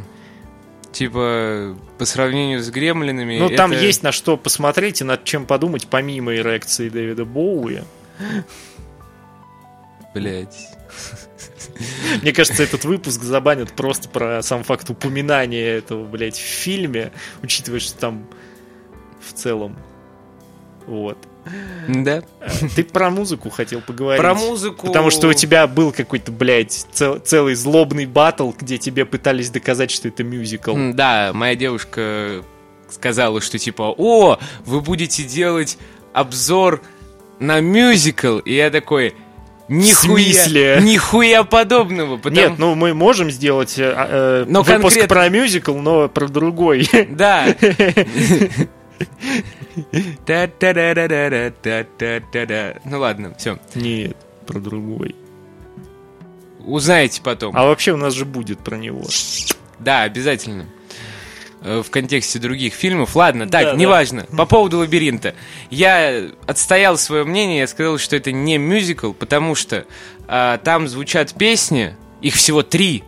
[0.93, 3.39] Типа, по сравнению с гремлинами...
[3.39, 7.83] Ну, там это- есть на что посмотреть и над чем подумать, помимо эрекции Дэвида Боуи.
[10.15, 10.69] Блять.
[12.21, 17.13] Мне кажется, этот выпуск забанят просто про сам факт упоминания этого, блядь, в фильме,
[17.43, 18.27] учитывая, что там
[19.21, 19.77] в целом...
[20.87, 21.17] Вот.
[21.89, 22.23] Да.
[22.77, 24.21] Ты про музыку хотел поговорить.
[24.21, 24.87] Про музыку...
[24.87, 29.91] Потому что у тебя был какой-то, блядь, цел- целый злобный батл, где тебе пытались доказать,
[29.91, 30.75] что это мюзикл.
[30.93, 32.43] Да, моя девушка
[32.89, 35.79] сказала, что типа, о, вы будете делать
[36.13, 36.83] обзор
[37.41, 38.39] на мюзикл.
[38.39, 39.15] И я такой,
[39.69, 40.79] нихуя, смысле?
[40.83, 42.19] нихуя подобного.
[42.19, 42.37] Потому...
[42.37, 46.89] Нет, ну мы можем сделать э, э, Но выпуск конкретно- про мюзикл, но про другой.
[47.11, 47.47] Да.
[52.85, 53.59] Ну ладно, все.
[53.75, 54.17] Нет,
[54.47, 55.15] про другой.
[56.65, 57.57] Узнаете потом.
[57.57, 59.03] А вообще у нас же будет про него.
[59.79, 60.67] Да, обязательно.
[61.63, 63.17] Э, В контексте других фильмов.
[63.17, 63.77] Ладно, так, Да, да.
[63.79, 64.27] неважно.
[64.37, 65.35] По поводу лабиринта.
[65.71, 69.87] Я отстоял свое мнение, я сказал, что это не мюзикл, потому что
[70.29, 73.03] а, там звучат песни, их всего три.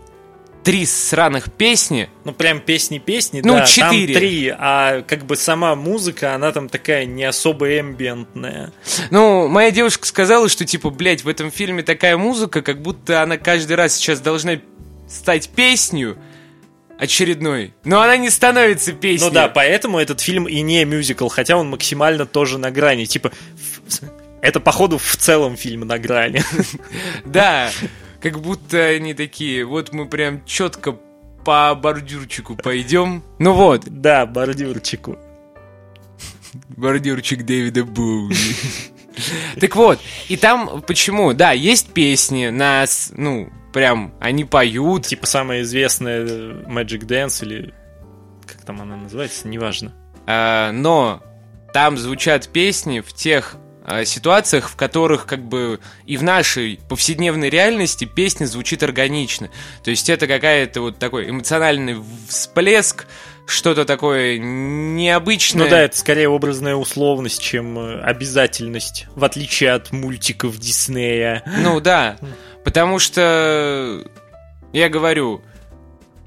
[0.65, 2.09] Три сраных песни.
[2.25, 4.07] Ну, прям песни-песни, Ну, да, четыре.
[4.07, 8.73] там три, а как бы сама музыка, она там такая не особо эмбиентная.
[9.11, 13.37] Ну, моя девушка сказала, что, типа, блядь, в этом фильме такая музыка, как будто она
[13.37, 14.55] каждый раз сейчас должна
[15.07, 16.17] стать песнью
[16.99, 17.75] очередной.
[17.85, 19.27] Но она не становится песней.
[19.29, 23.05] Ну да, поэтому этот фильм и не мюзикл, хотя он максимально тоже на грани.
[23.05, 23.33] Типа,
[24.41, 26.43] это, походу, в целом фильм на грани.
[27.25, 27.71] Да,
[28.25, 30.99] как будто они такие, вот мы прям четко
[31.45, 33.23] по бордюрчику пойдем.
[33.39, 35.19] Ну вот, Да, бордюрчику.
[36.71, 38.35] бордюрчик Дэвида Боуи.
[39.61, 41.35] Так вот, и там почему?
[41.35, 45.07] Да, есть песни, нас, ну, прям, они поют.
[45.07, 47.75] Типа самая известная э, Magic Dance или
[48.47, 49.95] как там она называется, неважно.
[50.27, 51.23] А, но
[51.75, 53.57] там звучат песни в тех
[54.05, 59.51] ситуациях, в которых как бы и в нашей повседневной реальности песня звучит органично.
[59.83, 61.97] То есть это какая-то вот такой эмоциональный
[62.29, 63.07] всплеск,
[63.47, 65.65] что-то такое необычное.
[65.65, 71.43] Ну да, это скорее образная условность, чем э, обязательность, в отличие от мультиков Диснея.
[71.59, 72.17] Ну да,
[72.65, 74.03] потому что
[74.73, 75.43] я говорю,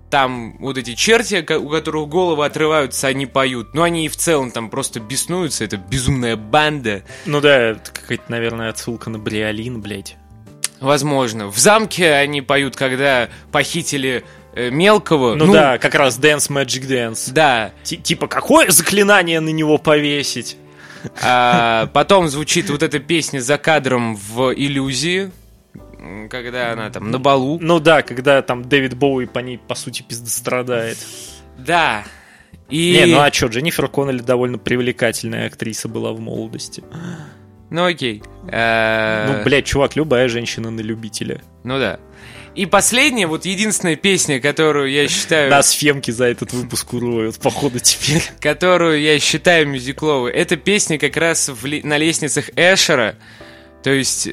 [0.10, 3.74] там вот эти черти, у которых головы отрываются, они поют.
[3.74, 7.04] Но они и в целом там просто беснуются, это безумная банда.
[7.26, 10.16] Ну да, это какая-то, наверное, отсылка на Бриолин, блядь.
[10.80, 11.48] Возможно.
[11.48, 15.36] В замке они поют, когда похитили э, мелкого.
[15.36, 17.32] Ну, да, как раз Dance Magic Dance.
[17.32, 17.72] Да.
[17.84, 20.58] Ти- типа, какое заклинание на него повесить?
[21.22, 25.32] А потом звучит вот эта песня за кадром в иллюзии,
[26.30, 27.60] когда она там на балу.
[27.60, 30.98] Ну да, когда там Дэвид Боуи по ней, по сути, пиздострадает.
[31.58, 32.04] Да.
[32.70, 32.92] И...
[32.92, 36.84] Не, ну а чё, Дженнифер Коннелли довольно привлекательная актриса была в молодости.
[37.70, 38.24] Ну окей.
[38.50, 41.42] Э, Ну, блядь, чувак, любая женщина на любителя.
[41.64, 42.00] Ну да.
[42.56, 45.52] И последняя, вот единственная песня, которую я считаю...
[45.52, 48.24] Нас фемки за этот выпуск уроют, походу, теперь.
[48.40, 50.32] Которую я считаю мюзикловой.
[50.32, 53.16] Это песня как раз в, на лестницах Эшера.
[53.84, 54.28] То есть...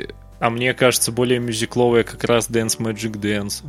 [0.45, 3.65] А мне кажется, более мюзикловая как раз Dance Magic Dance.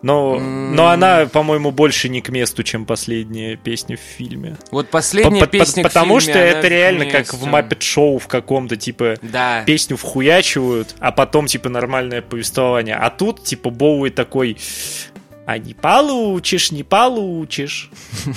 [0.00, 4.56] Но, но она, по-моему, больше не к месту, чем последняя песня в фильме.
[4.70, 7.44] Вот последняя По- по- песня к Потому фильме, что это реально как в.
[7.44, 9.64] Маппет Шоу в каком-то, типа, Да.
[9.66, 12.96] песню вхуячивают, а потом, типа, нормальное повествование.
[12.96, 14.56] А тут, типа, Боуи такой...
[15.44, 17.90] А не получишь, не получишь.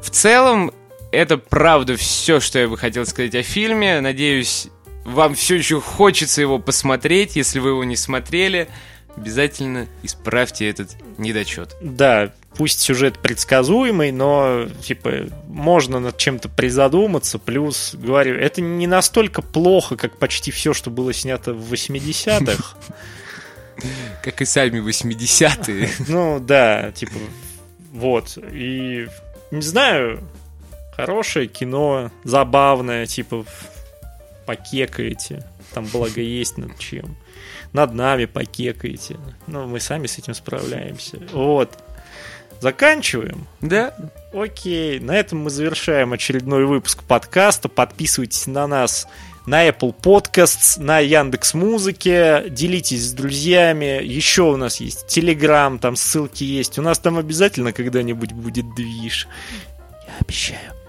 [0.00, 0.72] В целом,
[1.12, 4.00] это правда все, что я бы хотел сказать о фильме.
[4.00, 4.68] Надеюсь,
[5.04, 7.36] вам все еще хочется его посмотреть.
[7.36, 8.68] Если вы его не смотрели,
[9.16, 11.76] обязательно исправьте этот недочет.
[11.80, 17.38] Да, пусть сюжет предсказуемый, но, типа, можно над чем-то призадуматься.
[17.38, 22.76] Плюс, говорю, это не настолько плохо, как почти все, что было снято в 80-х.
[24.22, 25.88] Как и сами 80-е.
[26.06, 27.14] Ну, да, типа,
[27.92, 28.36] вот.
[28.52, 29.08] И,
[29.50, 30.20] не знаю,
[31.06, 33.44] хорошее кино, забавное, типа,
[34.46, 35.44] покекаете.
[35.72, 37.16] Там, благо, есть над чем.
[37.72, 39.16] Над нами покекаете.
[39.46, 41.18] Ну, мы сами с этим справляемся.
[41.32, 41.78] Вот.
[42.60, 43.46] Заканчиваем.
[43.60, 43.94] Да?
[44.34, 47.68] Окей, на этом мы завершаем очередной выпуск подкаста.
[47.68, 49.06] Подписывайтесь на нас
[49.46, 54.02] на Apple Podcasts, на Яндекс Музыке, делитесь с друзьями.
[54.02, 56.78] Еще у нас есть Telegram, там ссылки есть.
[56.78, 59.26] У нас там обязательно когда-нибудь будет движ.
[60.06, 60.79] Я обещаю.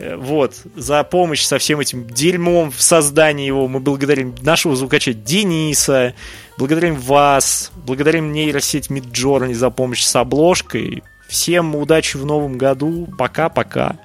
[0.00, 5.12] Э, Вот, за помощь со всем этим дерьмом в создании его мы благодарим нашего звукача
[5.12, 6.14] Дениса,
[6.56, 11.02] благодарим вас, благодарим нейросеть Midjourney за помощь с обложкой.
[11.28, 13.08] Всем удачи в новом году.
[13.18, 13.96] Пока-пока.